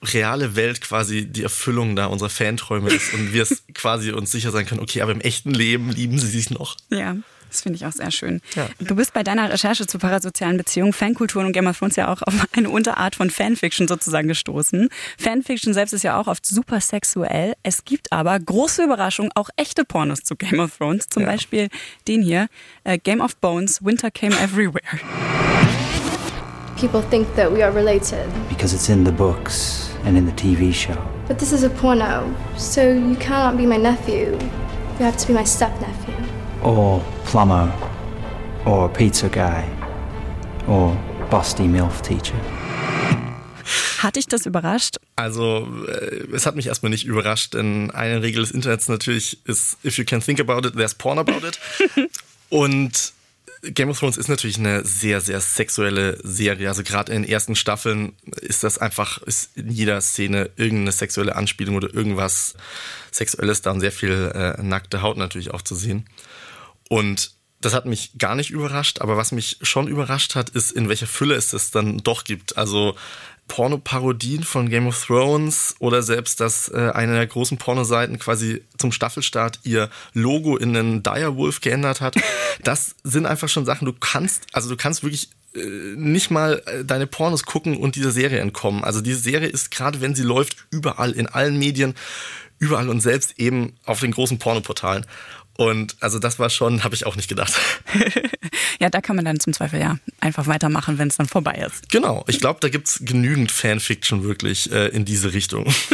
reale 0.03 0.57
Welt 0.57 0.81
quasi 0.81 1.27
die 1.27 1.43
Erfüllung 1.43 1.97
da 1.97 2.07
unserer 2.07 2.31
Fanträume 2.31 2.91
ist 2.91 3.12
und 3.15 3.33
wir 3.33 3.43
es 3.43 3.65
quasi 3.75 4.12
uns 4.12 4.31
sicher 4.31 4.51
sein 4.51 4.67
können, 4.67 4.81
okay, 4.81 5.03
aber 5.03 5.12
im 5.12 5.21
echten 5.21 5.51
Leben 5.51 5.91
lieben 5.91 6.19
sie 6.19 6.29
sich 6.29 6.51
noch. 6.51 6.77
Ja. 6.91 7.17
Das 7.49 7.63
finde 7.63 7.77
ich 7.77 7.87
auch 7.87 7.93
sehr 7.93 8.11
schön. 8.11 8.41
Ja. 8.55 8.69
Du 8.81 8.97
bist 8.97 9.13
bei 9.13 9.23
deiner 9.23 9.51
Recherche 9.51 9.87
zu 9.87 9.99
parasozialen 9.99 10.57
Beziehungen, 10.57 10.93
Fankulturen 10.93 11.47
und 11.47 11.53
Game 11.53 11.67
of 11.67 11.79
Thrones 11.79 11.97
ja 11.97 12.13
auch 12.13 12.23
auf 12.23 12.35
eine 12.53 12.71
Unterart 12.71 13.17
von 13.17 13.31
Fanfiction 13.31 13.89
sozusagen 13.89 14.29
gestoßen. 14.29 14.89
Fanfiction 15.19 15.75
selbst 15.75 15.93
ist 15.93 16.03
ja 16.03 16.19
auch 16.21 16.27
oft 16.27 16.45
super 16.47 16.81
sexuell. 16.81 17.55
Es 17.63 17.85
gibt 17.85 18.13
aber, 18.13 18.39
große 18.39 18.85
Überraschung, 18.85 19.31
auch 19.35 19.51
echte 19.57 19.85
Pornos 19.85 20.23
zu 20.23 20.37
Game 20.37 20.61
of 20.61 20.77
Thrones. 20.77 21.09
Zum 21.09 21.23
ja. 21.23 21.29
Beispiel 21.29 21.69
den 22.09 22.23
hier, 22.23 22.49
uh, 22.87 22.97
Game 23.03 23.21
of 23.21 23.37
Bones, 23.37 23.85
Winter 23.85 24.11
Came 24.11 24.37
Everywhere. 24.39 24.83
People 26.79 27.03
think 27.11 27.27
that 27.37 27.51
we 27.51 27.65
are 27.65 27.75
related. 27.75 28.27
Because 28.49 28.75
it's 28.75 28.89
in 28.89 29.05
the 29.05 29.13
books. 29.13 29.87
and 30.07 30.17
in 30.17 30.25
the 30.25 30.33
TV 30.33 30.73
show. 30.73 30.97
But 31.27 31.39
this 31.39 31.53
is 31.53 31.65
a 31.65 31.71
porno, 31.71 32.35
so 32.57 32.89
you 32.89 33.17
cannot 33.17 33.57
be 33.59 33.67
my 33.67 33.77
nephew. 33.77 34.39
You 34.99 35.05
have 35.05 35.17
to 35.19 35.27
be 35.27 35.35
my 35.35 35.45
step-nephew. 35.45 36.16
Or 36.67 37.01
plumber, 37.27 37.73
or 38.65 38.89
pizza 38.93 39.29
guy, 39.29 39.63
or 40.67 40.97
busty 41.31 41.63
MILF 41.63 42.03
teacher. 42.03 42.35
Hat 43.99 44.17
dich 44.17 44.27
das 44.27 44.47
überrascht? 44.47 44.97
Also, 45.15 45.69
äh, 45.87 46.27
es 46.35 46.45
hat 46.45 46.57
mich 46.57 46.67
erstmal 46.67 46.91
nicht 46.91 47.05
überrascht, 47.05 47.55
denn 47.55 47.93
eine 47.93 48.21
Regel 48.21 48.43
des 48.43 48.51
Internets 48.51 48.89
natürlich 48.89 49.39
ist, 49.45 49.77
if 49.85 49.97
you 49.97 50.05
can 50.05 50.21
think 50.21 50.41
about 50.41 50.67
it, 50.67 50.75
there's 50.75 50.93
porn 50.93 51.21
about 51.21 51.47
it. 51.47 51.61
Und 52.51 53.13
Game 53.63 53.89
of 53.89 54.01
Thrones 54.01 54.17
ist 54.17 54.29
natürlich 54.29 54.59
eine 54.59 54.85
sehr, 54.85 55.21
sehr 55.21 55.41
sexuelle 55.41 56.19
Serie. 56.25 56.69
Also 56.69 56.83
gerade 56.83 57.13
in 57.13 57.23
den 57.23 57.31
ersten 57.31 57.55
Staffeln 57.55 58.13
ist 58.41 58.65
das 58.65 58.79
einfach, 58.79 59.23
ist 59.23 59.57
in 59.57 59.71
jeder 59.71 60.01
Szene 60.01 60.51
irgendeine 60.57 60.91
sexuelle 60.91 61.37
Anspielung 61.37 61.77
oder 61.77 61.95
irgendwas 61.95 62.55
Sexuelles 63.13 63.63
da 63.63 63.71
und 63.71 63.79
sehr 63.79 63.93
viel 63.93 64.33
äh, 64.35 64.61
nackte 64.61 65.01
Haut 65.03 65.17
natürlich 65.17 65.55
auch 65.55 65.63
zu 65.63 65.77
sehen. 65.77 66.07
Und 66.88 67.33
das 67.61 67.75
hat 67.75 67.87
mich 67.87 68.18
gar 68.18 68.35
nicht 68.35 68.51
überrascht, 68.51 69.01
aber 69.01 69.16
was 69.16 69.33
mich 69.33 69.59
schon 69.62 69.88
überrascht 69.88 70.35
hat, 70.35 70.51
ist, 70.51 70.72
in 70.72 70.88
welcher 70.88 71.07
Fülle 71.07 71.35
es 71.35 71.51
das 71.51 71.70
dann 71.70 71.99
doch 71.99 72.25
gibt. 72.25 72.57
Also 72.57 72.94
Pornoparodien 73.49 74.42
von 74.42 74.68
Game 74.68 74.87
of 74.87 75.05
Thrones 75.05 75.77
oder 75.79 76.03
selbst, 76.03 76.40
dass 76.40 76.68
äh, 76.68 76.90
eine 76.94 77.14
der 77.14 77.27
großen 77.27 77.59
Pornoseiten 77.59 78.18
quasi 78.18 78.62
zum 78.77 78.92
Staffelstart 78.92 79.61
ihr 79.62 79.88
Logo 80.12 80.57
in 80.57 80.77
einen 80.77 81.03
Direwolf 81.03 81.61
geändert 81.61 82.01
hat. 82.01 82.16
Das 82.62 82.96
sind 83.05 83.27
einfach 83.27 83.51
schon 83.51 83.66
Sachen, 83.66 83.85
du 83.85 83.92
kannst, 83.92 84.46
also 84.53 84.70
du 84.70 84.77
kannst 84.77 85.03
wirklich 85.03 85.29
äh, 85.55 85.59
nicht 85.94 86.31
mal 86.31 86.62
äh, 86.64 86.85
deine 86.85 87.07
Pornos 87.07 87.44
gucken 87.44 87.77
und 87.77 87.96
dieser 87.96 88.11
Serie 88.11 88.40
entkommen. 88.40 88.83
Also 88.83 89.03
diese 89.03 89.18
Serie 89.18 89.49
ist 89.49 89.70
gerade, 89.70 90.01
wenn 90.01 90.14
sie 90.14 90.22
läuft, 90.22 90.57
überall, 90.70 91.12
in 91.12 91.27
allen 91.27 91.59
Medien, 91.59 91.94
überall 92.59 92.88
und 92.88 93.01
selbst 93.01 93.38
eben 93.38 93.75
auf 93.85 94.01
den 94.01 94.12
großen 94.12 94.38
Pornoportalen. 94.38 95.05
Und 95.57 95.97
also 96.01 96.19
das 96.19 96.38
war 96.38 96.51
schon, 96.51 96.85
habe 96.85 96.95
ich 96.95 97.07
auch 97.07 97.16
nicht 97.16 97.29
gedacht. 97.29 97.55
ja, 98.81 98.90
da 98.90 99.01
kann 99.01 99.16
man 99.16 99.25
dann 99.25 99.40
zum 99.40 99.53
Zweifel 99.53 99.81
ja 99.81 99.99
einfach 100.21 100.47
weitermachen, 100.47 100.99
wenn 100.99 101.09
es 101.09 101.16
dann 101.16 101.29
vorbei 101.29 101.64
ist. 101.66 101.88
Genau, 101.90 102.25
ich 102.29 102.40
glaube, 102.40 102.61
da 102.61 102.69
gibt 102.69 102.88
es 102.88 103.01
genügend 103.03 103.51
Fanfiction 103.51 104.23
wirklich 104.23 104.71
äh, 104.71 104.88
in 104.88 105.05
diese 105.05 105.33
Richtung. 105.33 105.73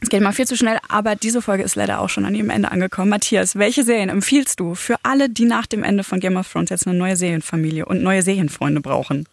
Es 0.00 0.10
geht 0.10 0.22
mal 0.22 0.32
viel 0.32 0.46
zu 0.46 0.56
schnell, 0.56 0.78
aber 0.88 1.16
diese 1.16 1.42
Folge 1.42 1.64
ist 1.64 1.74
leider 1.74 2.00
auch 2.00 2.08
schon 2.08 2.24
an 2.24 2.34
ihrem 2.34 2.50
Ende 2.50 2.70
angekommen. 2.70 3.10
Matthias, 3.10 3.56
welche 3.56 3.82
Serien 3.82 4.08
empfiehlst 4.08 4.60
du 4.60 4.76
für 4.76 4.96
alle, 5.02 5.28
die 5.28 5.44
nach 5.44 5.66
dem 5.66 5.82
Ende 5.82 6.04
von 6.04 6.20
Game 6.20 6.36
of 6.36 6.50
Thrones 6.50 6.70
jetzt 6.70 6.86
eine 6.86 6.96
neue 6.96 7.16
Serienfamilie 7.16 7.84
und 7.84 8.02
neue 8.02 8.22
Serienfreunde 8.22 8.80
brauchen? 8.80 9.28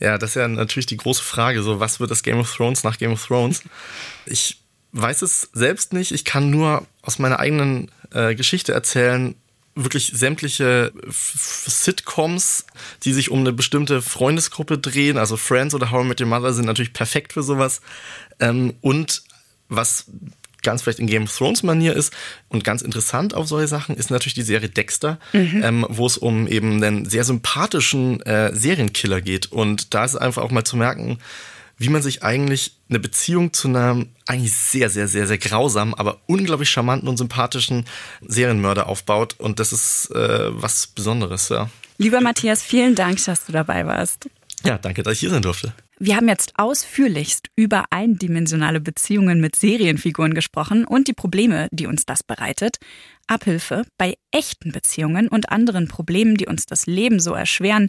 Ja, 0.00 0.16
das 0.16 0.30
ist 0.30 0.36
ja 0.36 0.46
natürlich 0.46 0.86
die 0.86 0.96
große 0.96 1.22
Frage. 1.22 1.62
So, 1.62 1.80
was 1.80 1.98
wird 1.98 2.10
das 2.10 2.22
Game 2.22 2.38
of 2.38 2.54
Thrones 2.54 2.84
nach 2.84 2.96
Game 2.96 3.12
of 3.12 3.26
Thrones? 3.26 3.62
Ich 4.24 4.63
weiß 4.94 5.22
es 5.22 5.50
selbst 5.52 5.92
nicht. 5.92 6.12
Ich 6.12 6.24
kann 6.24 6.50
nur 6.50 6.86
aus 7.02 7.18
meiner 7.18 7.40
eigenen 7.40 7.90
äh, 8.12 8.34
Geschichte 8.34 8.72
erzählen, 8.72 9.34
wirklich 9.74 10.12
sämtliche 10.14 10.92
Sitcoms, 11.10 12.64
die 13.02 13.12
sich 13.12 13.30
um 13.30 13.40
eine 13.40 13.52
bestimmte 13.52 14.02
Freundesgruppe 14.02 14.78
drehen, 14.78 15.18
also 15.18 15.36
Friends 15.36 15.74
oder 15.74 15.90
How 15.90 16.04
I 16.04 16.08
Met 16.08 16.20
Your 16.20 16.28
Mother 16.28 16.52
sind 16.52 16.66
natürlich 16.66 16.92
perfekt 16.92 17.32
für 17.32 17.42
sowas. 17.42 17.80
Ähm, 18.38 18.74
und 18.80 19.22
was 19.68 20.06
ganz 20.62 20.82
vielleicht 20.82 21.00
in 21.00 21.08
Game 21.08 21.24
of 21.24 21.36
Thrones 21.36 21.64
Manier 21.64 21.94
ist 21.94 22.12
und 22.48 22.64
ganz 22.64 22.82
interessant 22.82 23.34
auf 23.34 23.48
solche 23.48 23.68
Sachen 23.68 23.96
ist 23.96 24.10
natürlich 24.10 24.34
die 24.34 24.42
Serie 24.42 24.68
Dexter, 24.68 25.18
mhm. 25.32 25.60
ähm, 25.62 25.86
wo 25.88 26.06
es 26.06 26.16
um 26.16 26.46
eben 26.46 26.82
einen 26.82 27.04
sehr 27.04 27.24
sympathischen 27.24 28.22
äh, 28.22 28.54
Serienkiller 28.54 29.20
geht. 29.20 29.52
Und 29.52 29.92
da 29.92 30.04
ist 30.04 30.16
einfach 30.16 30.42
auch 30.42 30.52
mal 30.52 30.64
zu 30.64 30.76
merken, 30.76 31.18
wie 31.76 31.88
man 31.88 32.02
sich 32.02 32.22
eigentlich 32.22 32.78
eine 32.88 33.00
Beziehung 33.00 33.52
zu 33.52 33.68
einem 33.68 34.08
eigentlich 34.26 34.52
sehr, 34.52 34.90
sehr, 34.90 35.08
sehr, 35.08 35.26
sehr 35.26 35.38
grausamen, 35.38 35.94
aber 35.94 36.20
unglaublich 36.26 36.70
charmanten 36.70 37.08
und 37.08 37.16
sympathischen 37.16 37.84
Serienmörder 38.20 38.88
aufbaut. 38.88 39.34
Und 39.38 39.60
das 39.60 39.72
ist 39.72 40.10
äh, 40.10 40.48
was 40.50 40.86
Besonderes, 40.88 41.48
ja. 41.48 41.68
Lieber 41.98 42.20
Matthias, 42.20 42.62
vielen 42.62 42.94
Dank, 42.94 43.24
dass 43.24 43.46
du 43.46 43.52
dabei 43.52 43.86
warst. 43.86 44.28
Ja, 44.64 44.78
danke, 44.78 45.02
dass 45.02 45.14
ich 45.14 45.20
hier 45.20 45.30
sein 45.30 45.42
durfte. 45.42 45.74
Wir 45.98 46.16
haben 46.16 46.28
jetzt 46.28 46.54
ausführlichst 46.56 47.48
über 47.54 47.84
eindimensionale 47.90 48.80
Beziehungen 48.80 49.40
mit 49.40 49.54
Serienfiguren 49.54 50.34
gesprochen 50.34 50.84
und 50.84 51.06
die 51.06 51.12
Probleme, 51.12 51.68
die 51.70 51.86
uns 51.86 52.04
das 52.04 52.24
bereitet. 52.24 52.78
Abhilfe 53.28 53.84
bei 53.96 54.14
echten 54.32 54.72
Beziehungen 54.72 55.28
und 55.28 55.50
anderen 55.50 55.86
Problemen, 55.86 56.36
die 56.36 56.46
uns 56.46 56.66
das 56.66 56.86
Leben 56.86 57.20
so 57.20 57.32
erschweren, 57.32 57.88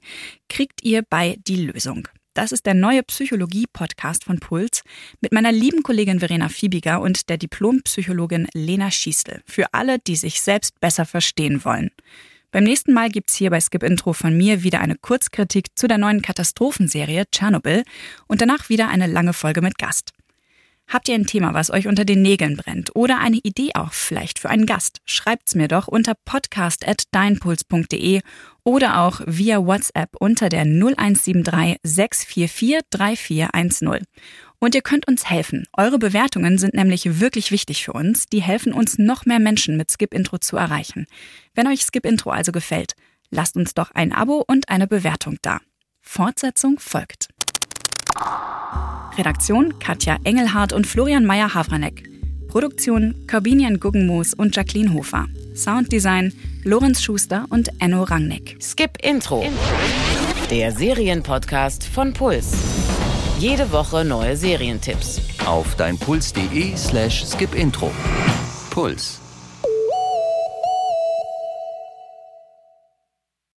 kriegt 0.50 0.84
ihr 0.84 1.02
bei 1.10 1.38
Die 1.48 1.66
Lösung. 1.66 2.08
Das 2.36 2.52
ist 2.52 2.66
der 2.66 2.74
neue 2.74 3.02
Psychologie-Podcast 3.02 4.26
von 4.26 4.40
Puls 4.42 4.84
mit 5.22 5.32
meiner 5.32 5.54
lieben 5.54 5.84
Kollegin 5.84 6.20
Verena 6.20 6.50
Fiebiger 6.50 7.00
und 7.00 7.30
der 7.30 7.38
Diplompsychologin 7.38 8.50
Lena 8.54 8.92
Schiestel. 8.92 9.42
Für 9.46 9.74
alle, 9.74 10.00
die 10.00 10.18
sich 10.18 10.42
selbst 10.42 10.78
besser 10.82 11.06
verstehen 11.06 11.64
wollen. 11.64 11.92
Beim 12.52 12.66
nächsten 12.66 12.92
Mal 12.92 13.10
gibt's 13.10 13.36
hier 13.36 13.52
bei 13.52 13.62
Skip 13.62 13.84
Intro 13.84 14.12
von 14.12 14.36
mir 14.36 14.64
wieder 14.64 14.82
eine 14.82 14.98
Kurzkritik 14.98 15.78
zu 15.78 15.88
der 15.88 15.98
neuen 15.98 16.22
Katastrophenserie 16.22 17.24
Tschernobyl 17.32 17.86
und 18.28 18.42
danach 18.42 18.68
wieder 18.68 18.90
eine 18.90 19.08
lange 19.08 19.32
Folge 19.32 19.62
mit 19.62 19.78
Gast. 19.78 20.12
Habt 20.88 21.08
ihr 21.08 21.16
ein 21.16 21.26
Thema, 21.26 21.54
was 21.54 21.72
euch 21.72 21.88
unter 21.88 22.06
den 22.06 22.22
Nägeln 22.22 22.58
brennt 22.58 22.96
oder 22.96 23.20
eine 23.20 23.38
Idee 23.38 23.72
auch 23.74 23.92
vielleicht 23.94 24.40
für 24.40 24.50
einen 24.50 24.66
Gast? 24.66 25.00
Schreibt's 25.06 25.56
mir 25.56 25.68
doch 25.68 25.88
unter 25.88 26.14
podcast@deinpuls.de 26.26 28.22
oder 28.66 29.00
auch 29.02 29.22
via 29.26 29.66
WhatsApp 29.66 30.10
unter 30.20 30.50
der 30.50 30.66
0173 30.66 31.78
644 31.84 32.82
3410. 32.90 34.06
Und 34.60 34.74
ihr 34.74 34.82
könnt 34.82 35.08
uns 35.08 35.30
helfen. 35.30 35.68
Eure 35.78 36.00
Bewertungen 36.00 36.58
sind 36.58 36.74
nämlich 36.74 37.20
wirklich 37.20 37.52
wichtig 37.52 37.86
für 37.86 37.94
uns. 37.94 38.26
Die 38.26 38.42
helfen 38.42 38.74
uns, 38.74 38.98
noch 38.98 39.26
mehr 39.26 39.40
Menschen 39.40 39.78
mit 39.78 39.92
Skip 39.92 40.14
Intro 40.14 40.40
zu 40.40 40.58
erreichen. 40.58 41.06
Wenn 41.54 41.68
euch 41.68 41.82
Skip 41.82 42.06
Intro 42.06 42.32
also 42.32 42.52
gefällt, 42.52 42.94
lasst 43.30 43.56
uns 43.56 43.76
doch 43.76 43.92
ein 43.92 44.12
Abo 44.12 44.44
und 44.46 44.70
eine 44.70 44.88
Bewertung 44.88 45.38
da. 45.44 45.60
Fortsetzung 46.02 46.80
folgt. 46.80 47.28
Redaktion 49.18 49.78
Katja 49.80 50.18
Engelhardt 50.24 50.74
und 50.74 50.88
Florian 50.88 51.26
Meyer-Havranek. 51.26 52.15
Produktion 52.56 53.28
Corbinian 53.30 53.82
Guggenmoos 53.82 54.34
und 54.34 54.56
Jacqueline 54.56 54.94
Hofer. 54.94 55.26
Sounddesign 55.54 56.32
Lorenz 56.64 57.02
Schuster 57.04 57.46
und 57.50 57.70
Enno 57.82 58.04
Rangnick. 58.04 58.56
Skip 58.62 58.92
Intro. 59.04 59.44
Der 60.50 60.72
Serienpodcast 60.72 61.84
von 61.84 62.14
Puls. 62.14 62.54
Jede 63.40 63.70
Woche 63.74 64.06
neue 64.06 64.38
Serientipps. 64.38 65.20
Auf 65.46 65.76
deinpuls.de 65.76 66.78
slash 66.78 67.26
skipintro. 67.26 67.92
Puls. 68.70 69.20